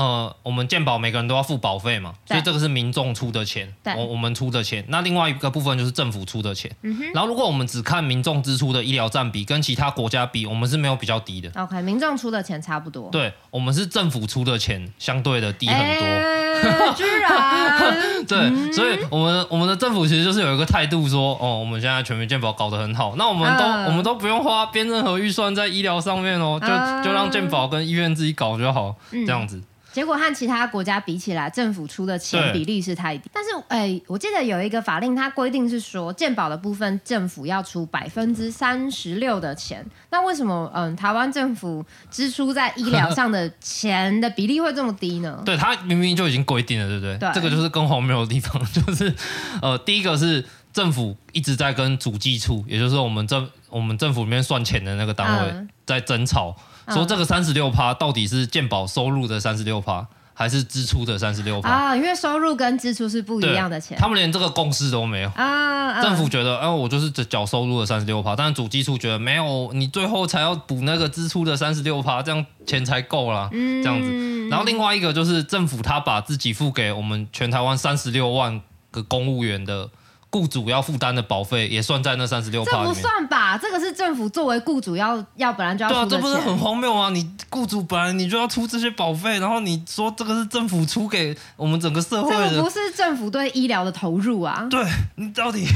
[0.00, 4.82] 呃，我们健保每个人都要付保费嘛，所以这个是民众出的钱，我我们出的钱。
[4.88, 6.74] 那另外一个部分就是政府出的钱。
[6.80, 11.50] 嗯、哼然后如果我们只看民众支出的医疗占比，跟其他国家比，我们是没有比较低的。
[11.54, 13.10] OK，民众出的钱差不多。
[13.10, 16.06] 对，我们是政府出的钱相对的低很多。
[16.06, 18.24] 欸、居然？
[18.26, 29.62] 对，嗯、所以我们我们的政府其实就是有一个态度说，哦，我们现在全民健保搞得很好，那我们都、呃、我们都不用花编任何预算在医疗上面哦，就、呃、就让健保跟医院自己搞就好，嗯、这样子。
[29.92, 33.28] 结果和其他国家比起来，政府出的钱比例是太低。
[33.32, 39.84] 但是，哎，我记得有一个法令，它规定是说，健保的部分政府要出百分之三十六的钱。
[40.10, 45.42] 那为什么，嗯，台湾政府支出在医疗上的钱的比例会这么低呢？
[45.44, 47.18] 对，它明明就已经规定了，对不对？
[47.18, 49.14] 对，这个就是更荒谬的地方， 就是，
[49.60, 56.56] 呃，第一个是政府一直在跟主计处，也就是我们政我们政府里面算钱的那个单位在争吵。
[56.90, 61.96] 嗯说这个三十六趴到底是健保收入的三十六趴，还是支出的三十六趴啊？
[61.96, 66.02] 因为收入跟支出是不一样的钱，他们连这个共识都没有啊。
[66.02, 73.48] 政府觉得，哎、呃，我就是缴收入的三十六趴，但是主计处觉得没有，你最后才要补那个支出的三十六趴，这样钱才够啦。
[73.52, 74.48] 嗯，这样子。
[74.48, 79.88] 然后另外一个就是政府他把自己付给我们全台湾三十六万个公务员的。
[80.30, 82.86] 雇主要负担的保费也算在那三十六趴里面。
[82.86, 83.58] 这不算吧？
[83.58, 86.08] 这个是政府作为雇主要要本来就要出的钱。
[86.08, 87.10] 对啊，这不是很荒谬吗？
[87.10, 92.50] 你雇主本来你就要出这些保费，然后你说这个是政府出给我们整个社会的。
[92.50, 94.68] 这个不是政府对医疗的投入啊。
[94.70, 94.84] 对，
[95.16, 95.66] 你到底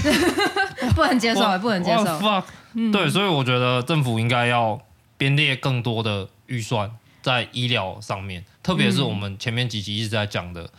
[0.95, 2.05] 不能接受，也不能接受。
[2.21, 2.45] fuck。
[2.93, 4.81] 对，所以我觉得政府应该要
[5.17, 6.89] 编列更多的预算
[7.23, 10.71] 在医疗上面，特别是我们前面几集一直在讲的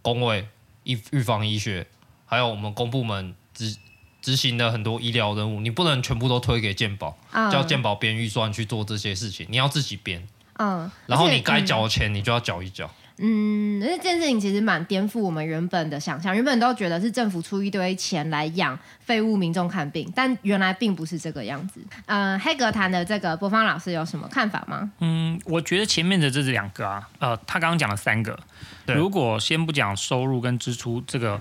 [0.00, 0.46] 工位
[0.84, 1.84] 预预防医学。
[2.30, 3.76] 还有我们公部门执
[4.22, 10.24] 执行的很多医疗任务，你不能全部都推给健保，嗯、叫健保编预算去做这些事情，你要自己编。
[10.58, 12.88] 嗯，然后你该缴的钱，你就要缴一缴。
[13.18, 21.80] 嗯，那这件事情其实蛮颠覆我们原本的想象，原本都觉得是政府出一堆钱来养废物民众看病，但原来并不是这个样子。
[22.06, 24.90] 嗯、呃，黑格谈的这个博方老师有什么看法吗？
[25.00, 28.38] 嗯，我觉得前面的这是两个啊，呃，他刚刚讲了三个，
[28.86, 31.40] 对如果先不讲收入跟支出这个。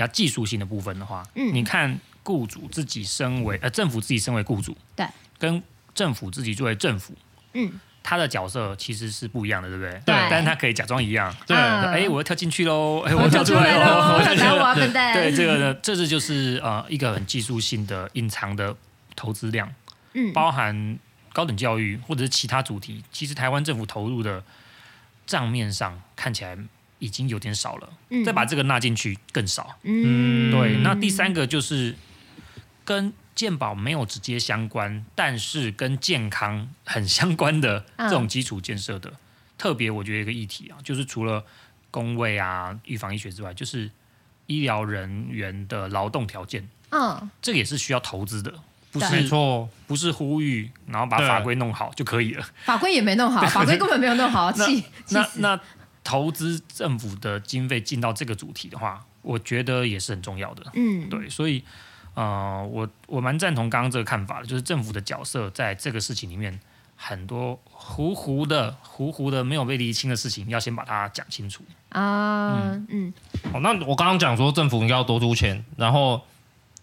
[0.00, 5.06] 比较技术性的部分的话，嗯，你看雇主自己身为呃政府自己身为雇主，对，
[5.38, 5.62] 跟
[5.94, 7.12] 政府自己作为政府，
[7.52, 7.70] 嗯，
[8.02, 9.90] 他的角色其实是不一样的，对不对？
[10.06, 18.74] 对，但是他可以假装一样，对，哎，我要跳进去喽，哎，我要跳出来喽，我要对对，这个呢，这是就是呃一个很技术性的隐藏的
[19.14, 19.70] 投资量，
[20.14, 20.98] 嗯，包含
[21.34, 24.42] 高等教育或者是其他主题，其实台湾政府投入的
[25.26, 26.56] 账面上看起来。
[27.00, 29.76] 已经有点少了，嗯、再把这个纳进去更少。
[29.82, 30.76] 嗯，对。
[30.84, 31.96] 那第三个就是
[32.84, 39.16] 跟健保没有直接相关，但是跟健康很相关的这种基础建设的，嗯、
[39.56, 41.42] 特别我觉得一个议题啊，就是除了
[41.90, 43.90] 工位啊、预防医学之外，就是
[44.46, 46.68] 医疗人员的劳动条件。
[46.90, 48.52] 嗯，这个也是需要投资的，
[48.92, 52.46] 不是错，不是呼吁，然后把法规弄好就可以了。
[52.64, 55.60] 法规也没弄好， 法规根本没有弄好，气那那。
[56.04, 60.64] 那投资政府的经费进到这个主题的话，我觉得也是很重要的。
[60.74, 61.62] 嗯，对，所以，
[62.14, 66.58] 呃，我我蛮赞同刚刚这个看法的，就是政府的角色在这个事情里面，
[66.96, 72.62] 很多糊糊的、糊糊的没有被厘清的事情，要先把它讲清楚啊。
[72.72, 73.14] 嗯，嗯
[73.52, 76.20] 哦，那我刚刚讲说政府应该要多出钱，然后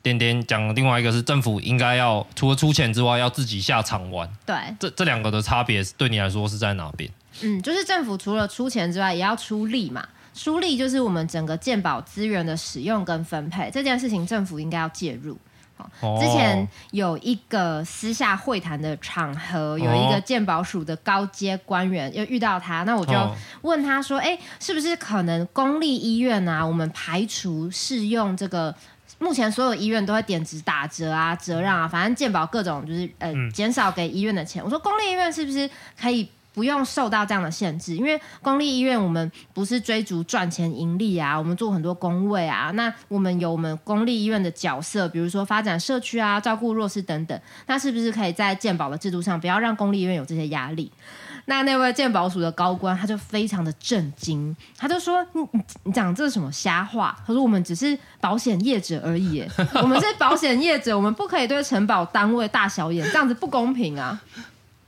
[0.01, 4.31] 点点讲另外一个是政府应该要除了出钱之外，要自己下场玩。
[4.45, 7.09] 对，这这两个的差别对你来说是在哪边？
[7.41, 10.07] 嗯，就是政府除了出钱之外，也要出力嘛。
[10.33, 15.35] 出力就是我们整个健保资源的使用跟分配这件事情，政府应该要介入。
[15.77, 23.13] 哦，之前有一个私下会谈的场合，有一个健保署的高阶官员又遇到他，那我就
[23.63, 28.73] 问他说：“哎，是不是可能公立医院啊，我们排除适用这个？
[29.19, 34.63] 目前所有医院都会点值打折啊、折让啊，反正健保各种就是呃减少给医院的钱。
[34.63, 35.67] 我说公立医院是不是
[35.99, 50.91] 可以？”不用受到这样的限制，因为公立医院我们不是追逐赚钱盈利啊，我们做很多工位啊，那我们有我们公立医院的角色，比如说发展社区啊，照顾弱势等等，那是不是可以在健保的制度上，不要让公立医院有这些压力？
[51.45, 59.47] 那那位健保署的高官他就非常的震惊，他就说：“你你你讲这是什么瞎话？”他说：“我们只是保险业者而已，
[59.79, 64.19] 我们是保险业者，我们不可以对承保单位大小眼，这样子不公平啊！”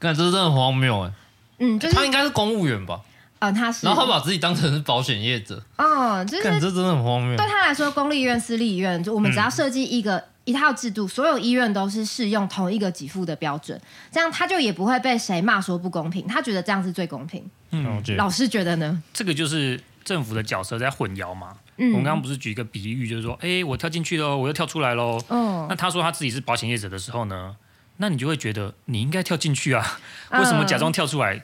[0.02, 1.12] 看，这是真的很荒谬哎。
[1.60, 3.02] 嗯，就是、他应该是公务员吧？
[3.40, 3.86] 啊、呃，他是。
[3.86, 5.64] 然后他把自己当成是保险业者。
[5.78, 6.44] 哦，就是。
[6.60, 7.38] 这真的很荒谬。
[7.38, 13.80] 对他来说，公立医院、私立医院，就我们只要设计一个、嗯、一套制度，所有医院都是适用同一个给付的标准，
[14.12, 16.28] 这样他就也不会被谁骂说不公平。
[16.28, 17.42] 他觉得这样是最公平。
[17.72, 19.02] 嗯，老师觉得呢？
[19.14, 21.56] 这个就是政府的角色在混淆嘛。
[21.78, 21.92] 嗯。
[21.92, 25.18] 我们刚刚不是举一个比喻，就是说，哎，我跳进去喽，我又跳出来喽。
[25.30, 25.66] 哦。
[25.70, 27.56] 那他说他自己是保险业者的时候呢？
[28.02, 30.00] 那你就会觉得你应该跳进去啊？
[30.32, 31.42] 为什么假装跳出来？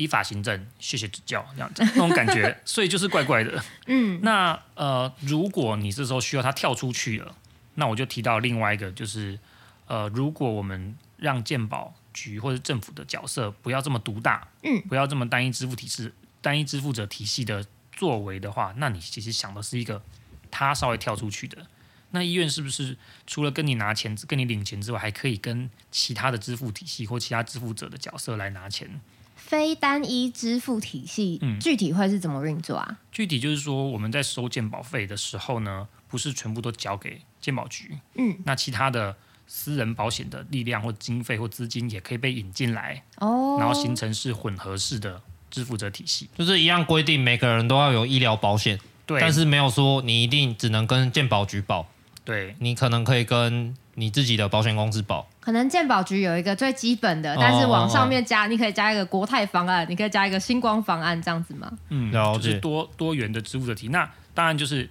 [0.00, 3.62] 依法行政，谢谢指教，这样子那种感觉， 所以就是怪怪的。
[3.86, 7.36] 嗯，那呃，如果你这时候需要他跳出去了，
[7.74, 9.38] 那我就提到另外一个，就是
[9.86, 20.02] 呃，如果我们让鉴保局或者政府的角色不要这么独大，嗯，不要这么单一支付体制单一支付者体系的作为的话，那你其实想的是一个
[20.50, 21.66] 他稍微跳出去的。
[22.12, 29.00] 那医院是不是除了跟你拿钱、跟你领钱之外，还可以跟其他的支付体系或其他支付者的角色来拿钱？
[29.40, 32.98] 非单一支付体系，嗯，具体会是怎么运作啊？
[33.10, 51.88] 具体就是说，我们在收健保费的时候呢，不是全部都交给健保局，嗯，那其他的私人保险的力量或经费或资金也可以被引进来，哦，然后形成是混合式的支付者体系，就是一样规定每个人都要有医疗保险，对，但是没有说你一定只能跟健保局保。
[52.22, 61.70] 对，你可能可以跟你自己的保险公司保，可能健保局有一个最基本的，但是往上面加，你可以加一个国泰方案，你可以加一个星光方案，这样子吗？
[61.88, 63.88] 嗯，就是多多元的支付的题。
[63.88, 64.88] 那当然就是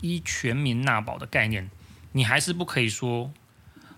[0.00, 1.70] 依全民纳保的概念，
[2.12, 3.30] 你还是不可以说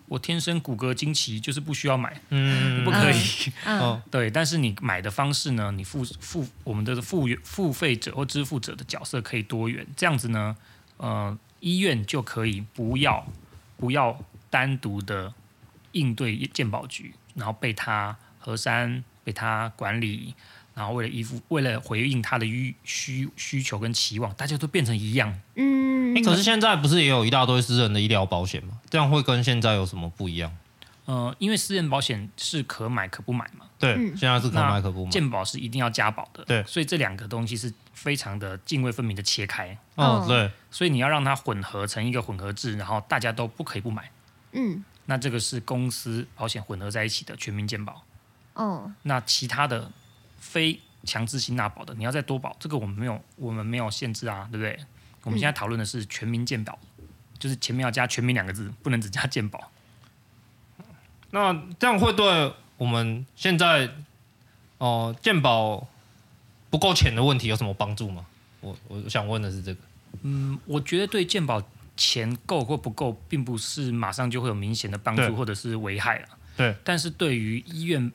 [0.06, 3.52] 我天生骨骼惊奇就是不需要买，嗯，不可以。
[3.64, 10.56] 嗯，嗯对，但是你买的方式呢，你付付我们的付付费者或支付者的角色可以多元，这样子呢，
[10.98, 11.38] 呃。
[11.61, 13.26] 医院就可以不要
[13.78, 14.16] 不要
[14.50, 15.32] 单独的
[15.96, 20.35] 应对鉴保局，然后被他核删，被他管理，
[20.74, 25.35] 然后为了依附，为了回应他的需需需求跟期望，大家都变成一样。
[25.54, 28.78] 嗯，可是现在不是也有一大堆私人的医疗保险吗？
[28.90, 30.54] 这样会跟现在有什么不一样？
[31.06, 33.64] 呃，因为私人保险是可买可不买嘛。
[33.78, 35.11] 对，现在是可买可不买。
[35.11, 36.44] 健保是一定要加保的。
[36.44, 39.76] 对，所以这两个东西是非常的泾渭分明的切开。
[39.94, 40.50] 哦，对。
[40.70, 44.11] 所以你要让它混合成一个混合制，然后大家都不可以不买。
[44.52, 44.82] 嗯。
[45.06, 48.04] 那这个是公司保险混合在一起的全民健保。
[48.54, 48.92] 哦。
[49.02, 49.90] 那其他的
[50.38, 54.78] 非强制性纳保的，你要再多保，这个我们没有，我们没有限制啊，对不对？
[55.22, 56.78] 我们现在讨论的是全民健保，
[57.38, 59.72] 就是前面要加“全民”两个字，不能只加健保。
[61.30, 63.86] 那这样会对我们现在
[64.78, 65.86] 哦、呃、健保
[66.70, 68.24] 不够钱的问题有什么帮助吗？
[68.60, 69.80] 我我想问的是这个。
[70.22, 71.60] 嗯，我觉得对健保
[71.96, 76.28] 钱够或不够，并不是马上就会有明显的帮助或者是危害了。
[76.56, 76.74] 对。
[76.85, 78.12] 但是对于医院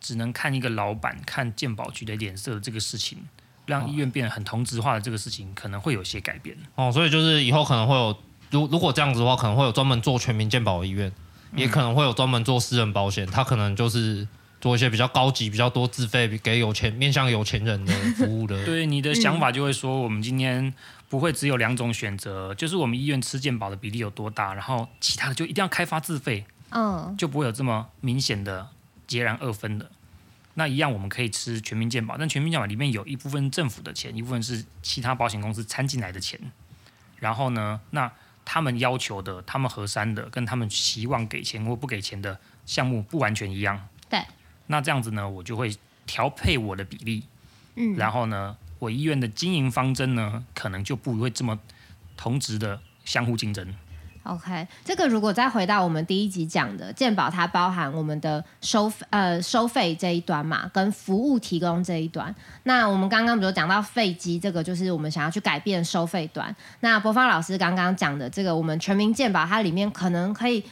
[0.00, 3.18] 只能看一个老板看健保局的脸色这个事情，
[3.66, 6.56] 让医院变得很同质化的这个事情，可能会有些改变。
[6.74, 8.16] 哦，所以就是以后可能会有，
[8.50, 11.12] 如如果这样子的话，可能会有专门做全民健保的医院。
[11.56, 14.26] 也可能会有专门做私人保险，他可能就是
[14.64, 18.56] 做一些比较高级、比较多自费给有钱、面向有钱人的服务的。
[18.64, 20.72] 对，你的想法就会说，我们今天
[21.10, 28.66] 不会只有两种选择，就是我们医院吃健保的比例有多大，然后其他的就一定要开发自费，嗯，就不会有这么明显的
[29.06, 29.90] 截然二分的。
[30.54, 36.40] 那一样我们可以吃全民健保，但全民健保里面有一部分政府的钱，一部分是其他保险公司掺进来的钱。
[37.18, 38.10] 然后呢，那。
[38.46, 43.88] 他们要求的、他们核删的，跟他们希望给钱或不给钱的项目不完全一样。
[44.10, 44.20] 对。
[44.66, 45.74] 那这样子呢，我就会
[46.06, 47.24] 调配我的比例。
[47.76, 47.96] 嗯。
[47.96, 51.58] 然后呢，我医院的经营方针呢，可能就不会这么
[52.16, 53.66] 同质的相互竞争。
[54.22, 62.34] OK，这个如果再回到我们第一集讲的健保，它包含我们的收呃收费这一端嘛，跟服务提供这一端。
[62.62, 66.56] 那我们刚刚比如讲到费机，这个就是我们想要去改变收费端。
[66.80, 70.64] 那博芳老师刚刚讲的这个，我们全民健保它里面可能可以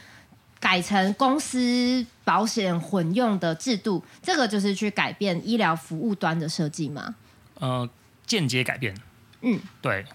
[0.63, 7.15] 改成公司保险混用的制度，这个就是去改变医疗服务端的设计吗？
[7.59, 7.89] 呃，
[8.25, 8.95] 间接改变。
[9.41, 10.05] 嗯，对，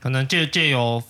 [0.00, 1.02] 可能借借由。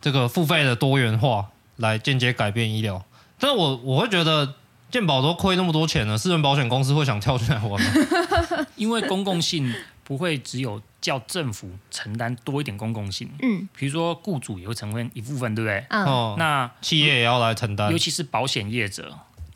[0.00, 3.04] 这个付费的多元化来间接改变医疗，
[3.36, 4.54] 但是我我会觉得
[4.92, 7.90] 健保都亏那么多钱了，私人保险公司会想跳进来玩吗？
[8.76, 15.84] 因为公共性不会只有叫政府承担多一点公共性，嗯，比如说雇主也会承担一部分，对不对？
[15.90, 19.12] 哦，那企业也要来承担，尤其是保险业者，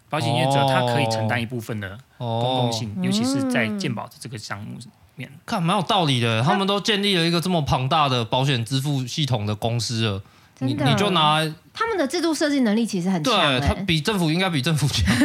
[0.08, 10.22] 保险业者他可以承担一部分的公共性，哦、尤其是在健保的这个项目里面，看蛮有道理的，他们都建立了一个这么庞大的保险支付系统的公司了。
[10.58, 11.40] 你你就拿
[11.74, 15.12] 他们的制度设计能力其实很强，欸，对，他比政府应该比政府强。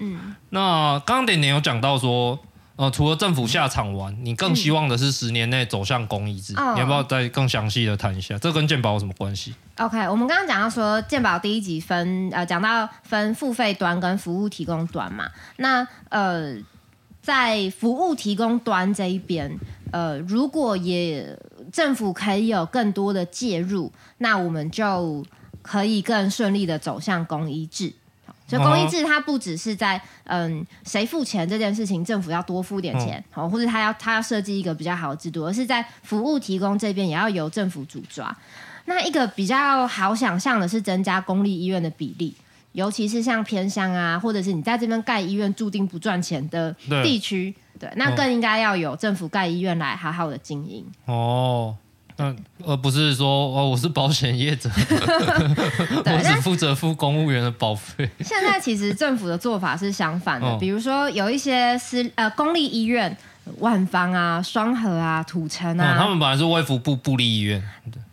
[0.00, 2.36] 嗯，那刚刚点点有讲到说，
[2.78, 8.38] 呃，除了政府下场玩，你更希望的是十年内走向公益制，嗯，你要不要再更详细的谈一下？
[8.38, 16.54] 这跟健保有什么关系？OK，我们刚刚讲到说健保第一集分呃讲到分付费端跟服务提供端嘛，那呃
[17.20, 19.58] 在服务提供端这一边，
[19.90, 21.36] 呃如果也
[21.72, 25.26] 政府可以有更多的介入，那我们就
[25.62, 27.92] 可以更顺利的走向公益制。
[28.48, 38.34] 所以公益制它不只是在嗯谁付钱这件事情，政府要多付点钱，好、哦，或者他要他要设计一个比较好的制度，而是在服务提供这边也要由政府主抓。
[38.86, 42.34] 那一个比较好想象的是增加公立医院的比例，
[42.72, 47.54] 尤其是像偏乡啊，或者是你在这边盖医院注定不赚钱的地区。
[47.78, 50.84] 对，那更应该要有政府盖医院来好好的经营。
[51.04, 51.76] 哦。
[52.18, 54.68] 嗯，而不是说哦，我是保险业者，
[56.04, 58.08] 我只负责付公务员的保费。
[58.20, 63.16] 现在其实政府的做法是相反的，哦、比如说有一些私呃公立医院，
[63.58, 67.62] 万方啊、双河啊、土城啊、嗯，他们本来是卫福部部立医院，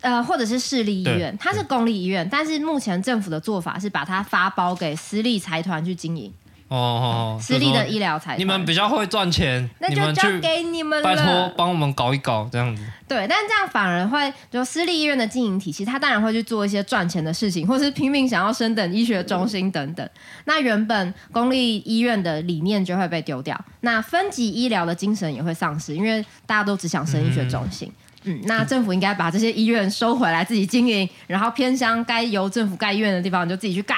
[0.02, 6.32] 呃，或者是市立医院，它是公立医院，但是目前政府的做法是把它发包给私立财团去经营。
[6.68, 11.04] 哦哦，私立的医疗财，你们比较会赚钱，那就交给你们了。
[11.04, 12.82] 拜托，帮我们搞一搞这样子。
[13.06, 20.08] 对，但这样反而会，就私立医院的经营体系，它当然会去做一些赚钱的事情， 或是拼命想要升等医学中心等等。
[20.46, 27.88] 那原本公立医院的理念就会被丢掉，那分级医疗的精神也会丧失，因为大家都只想升医学中心。
[28.24, 33.94] 嗯，嗯，那政府应该把这些医院收回来自己经营，然后偏乡该由政府盖医院的地方就自己去盖。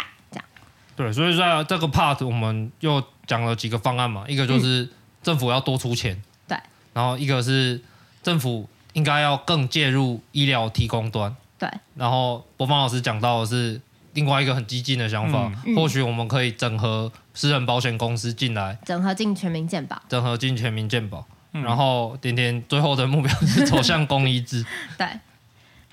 [0.98, 4.88] 对，所以在这个 part 我们又讲了几个方案嘛，一个就是
[5.22, 6.58] 政府要多出钱，对，
[6.92, 7.80] 然后一个是
[8.20, 13.80] 政府应该要更介入医疗提供端，对，然后博方老师讲到的是
[14.14, 24.66] 另外一个很激进的想法，嗯、或许我们可以整合私人保险公司进来，整合进全民健保，整合进全民健保，嗯、然后点点最后的目标是走向公益制，
[24.98, 25.06] 对。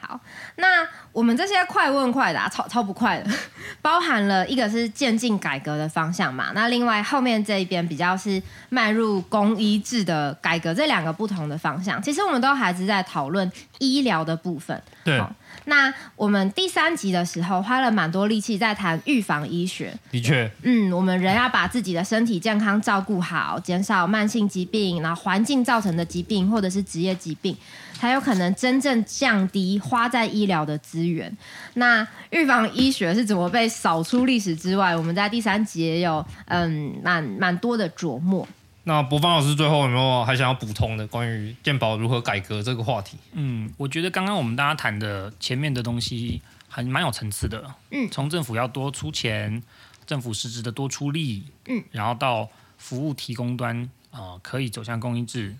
[0.07, 0.19] 好，
[0.57, 3.31] 那我们这些快问快答，超超不快的，
[3.81, 14.79] 包含了一个是渐进改革的方向嘛，那另外后面这一边比较是迈入公医制的改革，这两个不同的方向，其实我们都还是在讨论医疗的部分。
[15.03, 15.19] 对。
[15.67, 19.91] 那我们第三集的时候花了蛮多力气在谈预防医学。
[20.11, 27.57] 的确，嗯，我们人要把自己的身体健康照顾好，减少慢性疾病，然后环境造成的疾病或者是职业疾病。
[27.97, 31.35] 才有可能真正降低花在医疗的资源。
[31.75, 34.95] 那预防医学是怎么被扫出历史之外？
[34.95, 38.47] 我们在第三集也有嗯蛮蛮多的琢磨。
[38.83, 43.17] 那博方老师最后有没有还想要补充的关于健保如何改革这个话题？
[43.31, 47.73] 嗯，我觉得刚刚我们大家谈的前面的东西还蛮有层次的。
[47.89, 49.63] 嗯，从政府要多出钱，
[50.05, 55.55] 政府实质的多出力，嗯，然后到服务提供端啊、呃，可以走向公益制。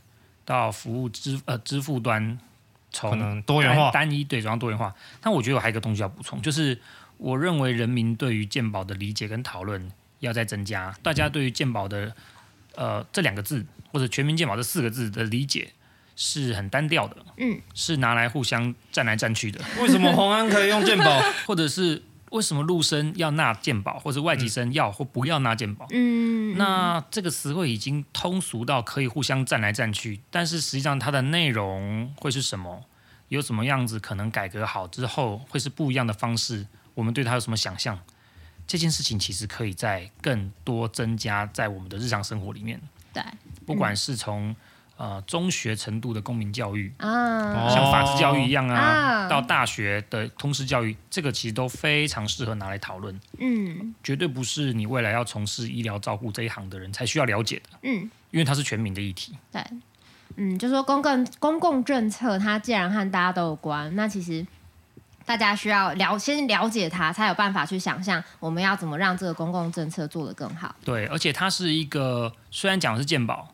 [0.46, 2.40] 到服务支呃支付端，
[2.92, 3.92] 从多元化。
[3.92, 6.80] 单一对转向多元化，但我觉得我还有一个东西要补充，就是
[7.18, 12.14] 我认为人民对于鉴宝的理解跟讨论要再增加，大家对于鉴宝的
[12.76, 15.72] 呃这两个字或者全民鉴宝这四个字的理解
[16.16, 19.60] 是很单调的，嗯，是拿来互相站来站去的。
[19.82, 22.04] 为什么红安可以用鉴宝， 或者是？
[22.36, 25.88] 为什么陆生要纳健保，或者外籍生要或不要纳健保？
[25.92, 32.84] 嗯，那这个词汇已经通俗到可以互相站来站去，但是实际上它的内容会是什么？
[33.30, 36.68] 有什么样子可能改革好之后会是不一样的方式？
[36.94, 37.98] 我们对它有什么想象？
[38.68, 42.82] 这件事情其实可以在更多增加在我们的日常生活里面。
[43.14, 43.24] 对，
[43.66, 44.54] 不管是从。
[44.98, 53.20] 呃，中学程度的公民教育啊，像法治教育一样啊，啊到大学的通识教育，这个其实都非常适合拿来讨论。
[53.38, 57.78] 嗯，绝对不是你未来要从事医疗照顾这一行的人才需要了解的。
[57.82, 59.34] 嗯，因为它是全民的议题。
[59.52, 59.62] 对，
[60.38, 64.48] 嗯，就说公共公共政策，它既然和大家都有关，那其实
[65.26, 70.74] 大家需要了先了解它，才有办法去想象我们要怎么让这个公共政策做得更好。
[70.86, 73.50] 对，而且它是一个虽然讲的是健保。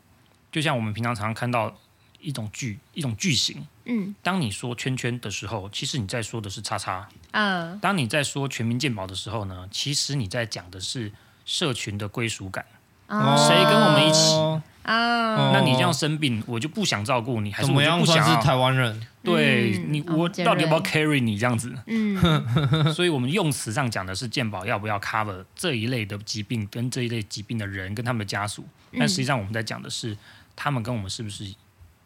[0.52, 1.74] 就像我们平常常常看到
[2.20, 11.10] 一种句一种句型，嗯，当你说圈圈的时候，其实你在说的是叉叉，嗯，当你在说全民健保的时候呢，其实你在讲的是
[11.44, 12.64] 社群的归属感，
[13.08, 14.36] 哦，谁跟我们一起
[14.84, 15.52] 啊？
[15.52, 19.04] 那你这样生病，我就不想照顾你，还是我就不想是台湾人？
[19.24, 21.74] 对你，我到底要不要 carry 你这样子？
[21.86, 22.16] 嗯，
[22.94, 28.64] 所以我们用词上讲的是健保要不要 cover 这一类的疾病跟这一类疾病的人跟他们的家属，
[28.96, 30.16] 但实际上我们在讲的是。
[30.56, 31.44] 他们跟我们是不是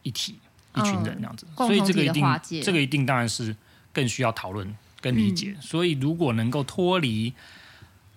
[0.02, 0.38] 一体
[0.74, 1.46] 一群人这样子？
[1.56, 2.24] 嗯、所以这个一定，
[2.62, 3.54] 这个一定当然是
[3.92, 5.54] 更需要讨论跟理解。
[5.56, 7.32] 嗯、所以如果能够脱离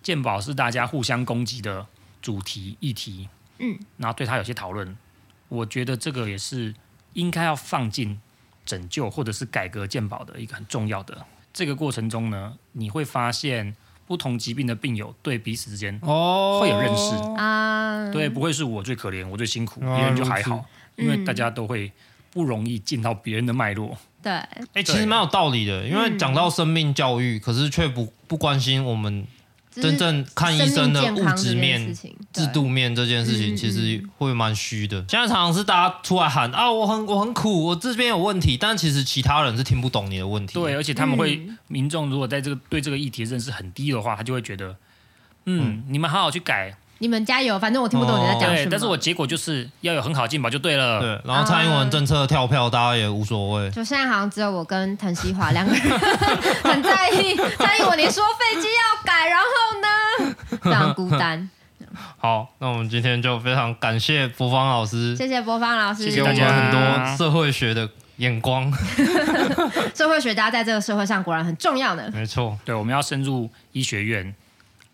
[0.01, 1.85] 鉴宝是大家互相攻击的
[2.21, 4.97] 主题议题，嗯，然后对他有些讨论，
[5.47, 6.73] 我觉得这个也是
[7.13, 8.19] 应该要放进
[8.65, 13.75] 拯救或者是改革鉴宝的一个很重要的这个过程中呢，你会发现。
[14.09, 17.13] 不同疾病的病友对彼此之间会有认识。
[17.37, 21.91] 啊，oh, 对，不会是我最可怜，我最辛苦，别人就还好，因为大家都会
[22.31, 23.95] 不容易进到别人的脉络。
[24.23, 24.31] 对，
[24.73, 29.27] 哎，其实蛮有道理的，因为讲到生命教育，可是却不不关心我们。
[29.71, 31.93] 真正看医生的物质面、
[32.33, 34.97] 制度面这件事情，其实会蛮虚的。
[35.07, 40.53] 现在常常是大家出来喊啊，我很我很苦，我这边有问题，但其实其他人是听不懂你的问题。
[40.55, 44.75] 对，而且他们会，民众如果在这个对这个议题认识很低的话，他就会觉得，
[45.45, 48.55] 嗯，你们好好去改，你们加油，反正我听不懂你在讲什么。
[48.55, 50.99] 对，但是我结果就是要有很好的健保就对了。
[50.99, 53.71] 对，然后蔡英文政策跳票，大家也无所谓。
[53.71, 55.81] 就现在好像只有我跟滕西华两个人
[56.63, 59.47] 很在意蔡英文，你说飞机要改，然后
[59.81, 61.49] 呢， 非常孤单。
[62.17, 68.69] 好，那我们今天就非常感谢博芳老师，谢谢博芳老师，给我们很多社会学的眼光。
[69.95, 72.11] 社会学家在这个社会上果然很重要呢。
[72.13, 74.35] 没错，对，我们要深入医学院，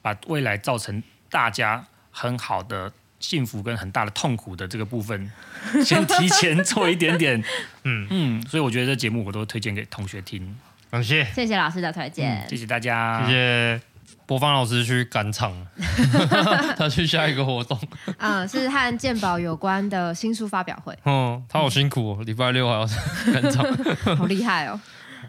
[0.03, 1.01] 把未来造成
[1.31, 1.83] 大家。
[2.17, 2.89] 很好的
[3.19, 5.29] 幸福跟很大的痛苦的这个部分，
[5.83, 7.43] 先提前做一点点，
[7.83, 8.07] 嗯。
[8.09, 10.55] 嗯，所以我觉得这节目我都推荐给同学听。
[10.89, 13.81] 感谢，谢谢老师的推荐，嗯，谢谢大家，谢谢。
[14.27, 15.53] 博芳老师去赶场，
[16.77, 17.77] 他去下一个活动，
[18.17, 22.87] 嗯，是和鉴宝有关的新书发表会，嗯，他好辛苦哦，礼拜六还要
[23.33, 23.63] 赶场，
[24.17, 24.79] 好厉害哦。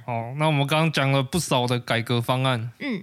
[0.07, 3.03] 好，那我们刚刚讲了不少的改革方案，嗯。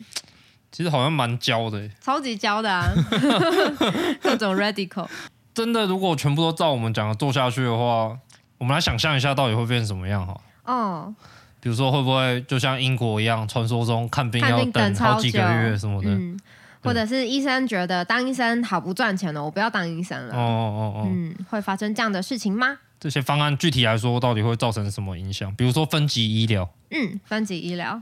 [0.74, 2.90] 其实好像蛮焦的，超级焦的啊，
[4.22, 5.08] 各种 radical。
[5.54, 8.18] 真的，如果全部都照我们讲的做下去的话，
[8.58, 10.36] 我们来想象一下，到底会变成什么样哈？
[10.66, 11.14] 哦，
[11.60, 16.40] 比如说会不会就像英国一样，传说中看病要等好几个月什么的，嗯，
[16.82, 20.34] 或者是医生觉得当医生好不赚钱了，我不要当医生了。
[20.36, 22.80] 哦哦哦哦，嗯，会发生这样的事情吗？
[23.00, 25.54] 这些方案具体来说，到底会造成什么影响？
[25.56, 28.02] 比如说分级医疗，嗯，分级医疗。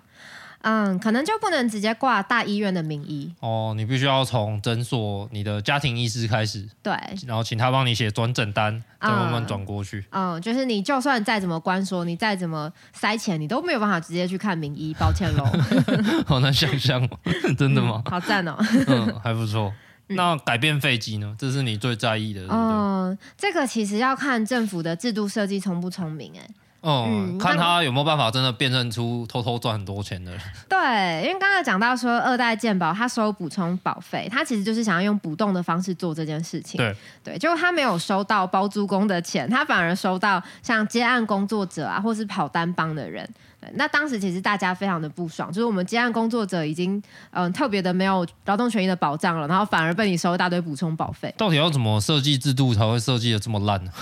[0.61, 6.93] 嗯，可能就不能直接挂大医院的名医哦，你必须要从诊所你的家庭医师开始，对，
[7.25, 10.05] 然后请他帮你写转诊单，再慢慢转过去。
[10.11, 15.45] 嗯，就是你就算再怎么关说，你再怎么塞钱，你都没有办法直接去看名医，抱歉喽。
[16.27, 17.07] 好难想象，
[17.57, 18.01] 真的吗？
[18.05, 18.55] 嗯、好赞哦，
[18.87, 19.73] 嗯，还不错。
[20.13, 21.35] 那改变废机呢？
[21.39, 26.47] 这是你最在意的，嗯，这个其实要看政府的制度设计聪不聪明，哎。
[26.83, 30.41] 嗯，看他有没有办法真的辨认出偷偷赚很多钱的人。
[30.67, 36.77] 对，因为刚才讲到说二代健保他收补充保费，他其实就是想要用补动的方式做这件事情。
[36.77, 43.29] 对对，就他没有收到包租公的钱，他反而收到像接案工作者啊，或是跑单帮的人。
[43.75, 46.95] 那当时其实大家非常的不爽，就是我们接案工作者已经
[47.31, 51.33] 嗯、呃、特别的没有劳动权益的保障了，然后反而被你收一大堆补充保费。
[51.37, 53.91] 到底要怎么设计制度才会设计的这么烂呢？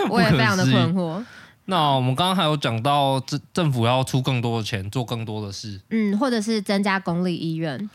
[0.10, 1.24] 我也非常的困惑。
[1.66, 7.88] 那我们刚刚还有讲到政政府要出更多的钱做更多的事，嗯，或者是增加公立医院。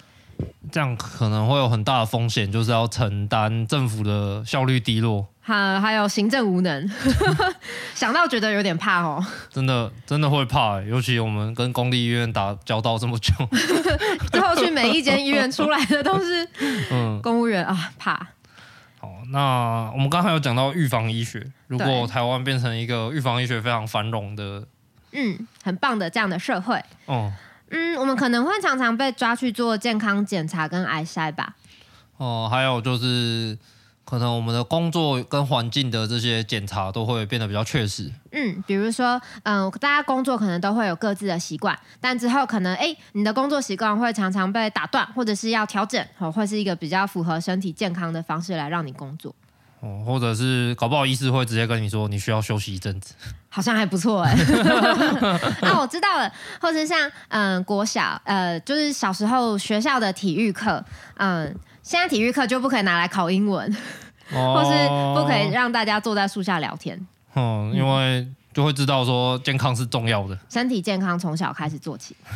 [0.71, 6.91] 这样可能会有很大的风险，就是要承担政府的效率低落，还还有行政无能，
[7.95, 9.25] 想到觉得有点怕哦。
[9.49, 13.33] 真的真的会怕，尤其我们跟公立医院打交道这么久，
[14.31, 16.47] 最后去每一间医院出来的都是
[16.91, 18.27] 嗯公务员啊，怕。
[18.99, 24.67] 好，那我们刚才有讲到预防医学，如果台湾变成一个预防医学非常繁荣的，
[25.13, 26.75] 嗯，很棒的这样的社会，
[27.05, 27.31] 哦。
[27.31, 27.33] 嗯，
[27.99, 31.55] 我们可能会常常被抓去做健康检查跟癌筛吧。
[32.17, 33.57] 哦，还有就是，
[34.05, 38.11] 可能我们的工作跟环境的这些检查都会变得比较确实。
[38.31, 49.33] 嗯，比如说，嗯，大家工作可能都会有各自的习惯，但之后可能，哎，你的工作习惯会常常被打断，或者是要调整，哦，会是一个比较符合身体健康的方式来让你工作。
[49.81, 53.13] 哦，或者是搞不好医师会直接跟你说，你需要休息一阵子，
[53.49, 54.31] 好像还不错哎。
[55.61, 60.83] 啊，我知道了，或者像嗯国小呃，就是小时候学校的体育课，
[61.17, 63.71] 嗯，现在体育课就不可以拿来考英文，
[64.33, 64.71] 哦、或是
[65.13, 66.99] 不可以让大家坐在树下聊天。
[67.35, 72.15] 嗯，因为就会知道说健康是重要的，身体健康从小开始做起。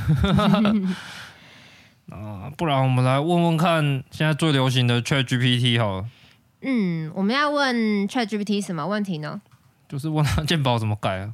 [2.11, 6.05] 啊，不然我们来问问看，现在最流行的 ChatGPT 好了。
[6.61, 9.41] 嗯，我们要问 ChatGPT 什么问题呢？
[9.87, 11.33] 就是问他鉴宝怎么改啊？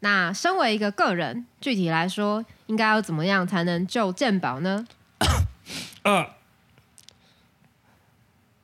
[0.00, 4.86] 那身为一个个人，具体来说，应该要怎么样才能救鉴宝呢？
[6.04, 6.26] 呃，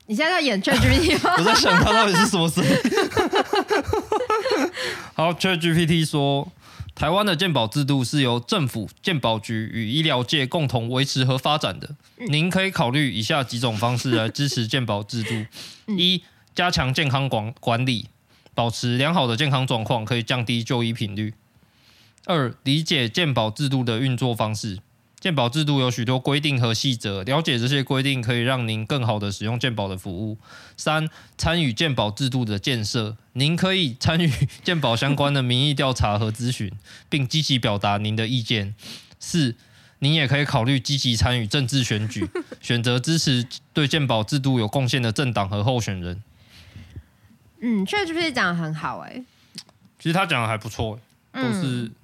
[0.07, 1.35] 你现在在演 ChatGPT 吗？
[1.39, 2.71] 我在想他到底是什么声音。
[5.17, 6.53] 好，ChatGPT 说。
[6.95, 11.97] 台湾的健保制度是由政府、健保局与医疗界共同维持和发展的。
[12.29, 15.47] 您可以考虑以下几种方式来支持健保制度：
[15.99, 16.23] 一、
[16.55, 18.07] 加强健康管管理，
[18.55, 21.33] 保持良好的健康状况可以降低就医频率；
[22.27, 24.79] 二、理解健保制度的运作方式。
[25.23, 30.37] 健保制度有许多规定和细则，了解这些规定可以让您更好的使用鉴宝的服务。
[30.77, 31.09] 三、
[31.39, 34.29] 参与鉴宝制度的建设，您可以参与
[34.65, 36.73] 鉴宝相关的民意调查和咨询，
[37.09, 38.75] 并积极表达您的意见。
[39.21, 39.55] 四、
[40.01, 42.29] 您也可以考虑积极参与政治选举，
[42.61, 46.21] 选择支持对鉴宝制度有贡献的政党和候选人。
[47.61, 49.23] 嗯，确实是讲得很好哎。
[50.01, 50.99] 其实他讲的还不错，
[51.33, 51.85] 都是。
[51.85, 51.95] 嗯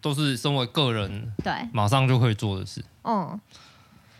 [0.00, 2.84] 都是身为个人，对，马上就可以做的事。
[3.04, 3.38] 嗯，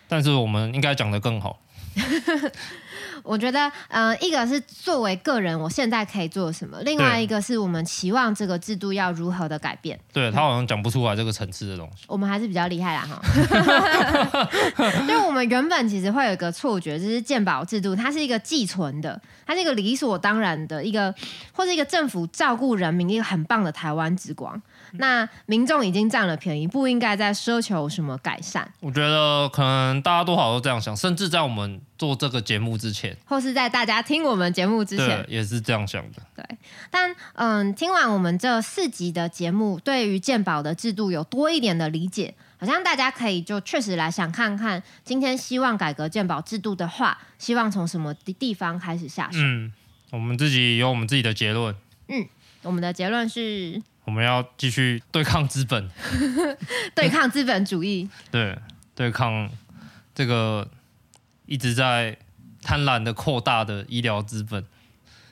[0.08, 1.58] 但是我们应该讲的更好。
[3.24, 9.98] 我觉得，呃，一个是作为个人，我现在可以做什么；另外一个是我们期望这个制度要如何的改变。
[10.12, 12.04] 对，他好像讲不出来这个层次的东西。
[12.06, 14.48] 我们还是比较厉害啦，哈。
[15.02, 21.14] 因为我们原本其实会有一个错觉，就是鉴保制度它是一个寄存的，它是一个理所当然的一个，
[21.52, 24.62] 或是一个政府照顾人民一个很棒的台湾之光。
[24.92, 28.70] 那民众已经占了便宜，不应该再奢求什么改善。
[28.80, 36.22] 我觉得可能大家多少都这样想，甚至在我们做这个节目之前，或是在大家听我们节目之前，也是这样想的。
[36.34, 36.44] 对，
[36.90, 49.38] 但嗯，听完我们这四集的节目，对于鉴宝的制度有多一点的理解，好像大家可以就确实来想看看，今天希望改革鉴保制度的话，希望从什么地方开始下手？
[49.40, 49.72] 嗯，
[50.10, 51.74] 我们自己有我们自己的结论。
[52.08, 52.26] 嗯，
[52.62, 53.82] 我们的结论是。
[54.08, 55.86] 我们要继续对抗资本，
[56.96, 58.58] 对抗资本主义， 对，
[58.94, 59.50] 对抗
[60.14, 60.66] 这个
[61.44, 62.16] 一直在
[62.62, 64.64] 贪婪的扩大的医疗资本，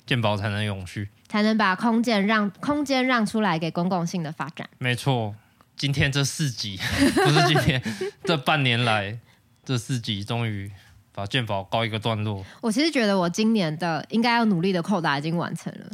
[0.04, 4.68] 健保才能永续，才能把空间让空间让出来给公共性的发展。
[4.76, 5.34] 没错，
[5.74, 6.78] 今天这四集
[7.24, 7.82] 不是今天，
[8.24, 9.18] 这半年来
[9.64, 10.70] 这四集终于
[11.14, 12.44] 把健保告一个段落。
[12.60, 15.86] 我其实觉得我今年的应该要努力的扣打已经完成了。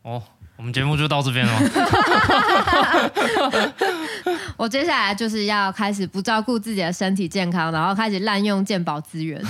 [0.00, 0.22] 哦。
[0.60, 1.52] 我们节目就到这边了。
[4.58, 9.42] 我接下来就是要开始不照顾自己的身体健康，然后开始滥用健保资源。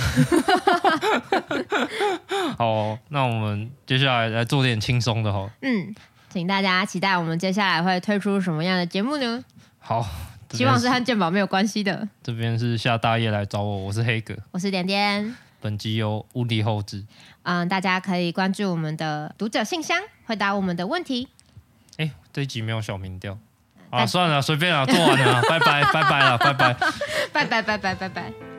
[2.57, 5.49] 好，那我们接下来来做点轻松的哈。
[5.63, 5.93] 嗯，
[6.29, 9.43] 请大家期待我们接下来会推出什么样的节目呢？
[9.79, 10.07] 好，
[10.51, 12.07] 希望是和健保没有关系的。
[12.23, 15.35] 这边是夏大业来找我，我是黑哥，我是点点。
[15.59, 17.03] 本集由无敌后置。
[17.43, 19.99] 嗯，大家可以关注我们的读者信箱，
[20.31, 21.27] 回答我们的问题。
[21.97, 23.37] 哎、欸，这一集没有小民调
[23.89, 26.73] 啊，算了，随便了，做完了， 拜拜，拜拜了，拜拜，
[27.33, 28.50] 拜拜，拜拜，拜拜。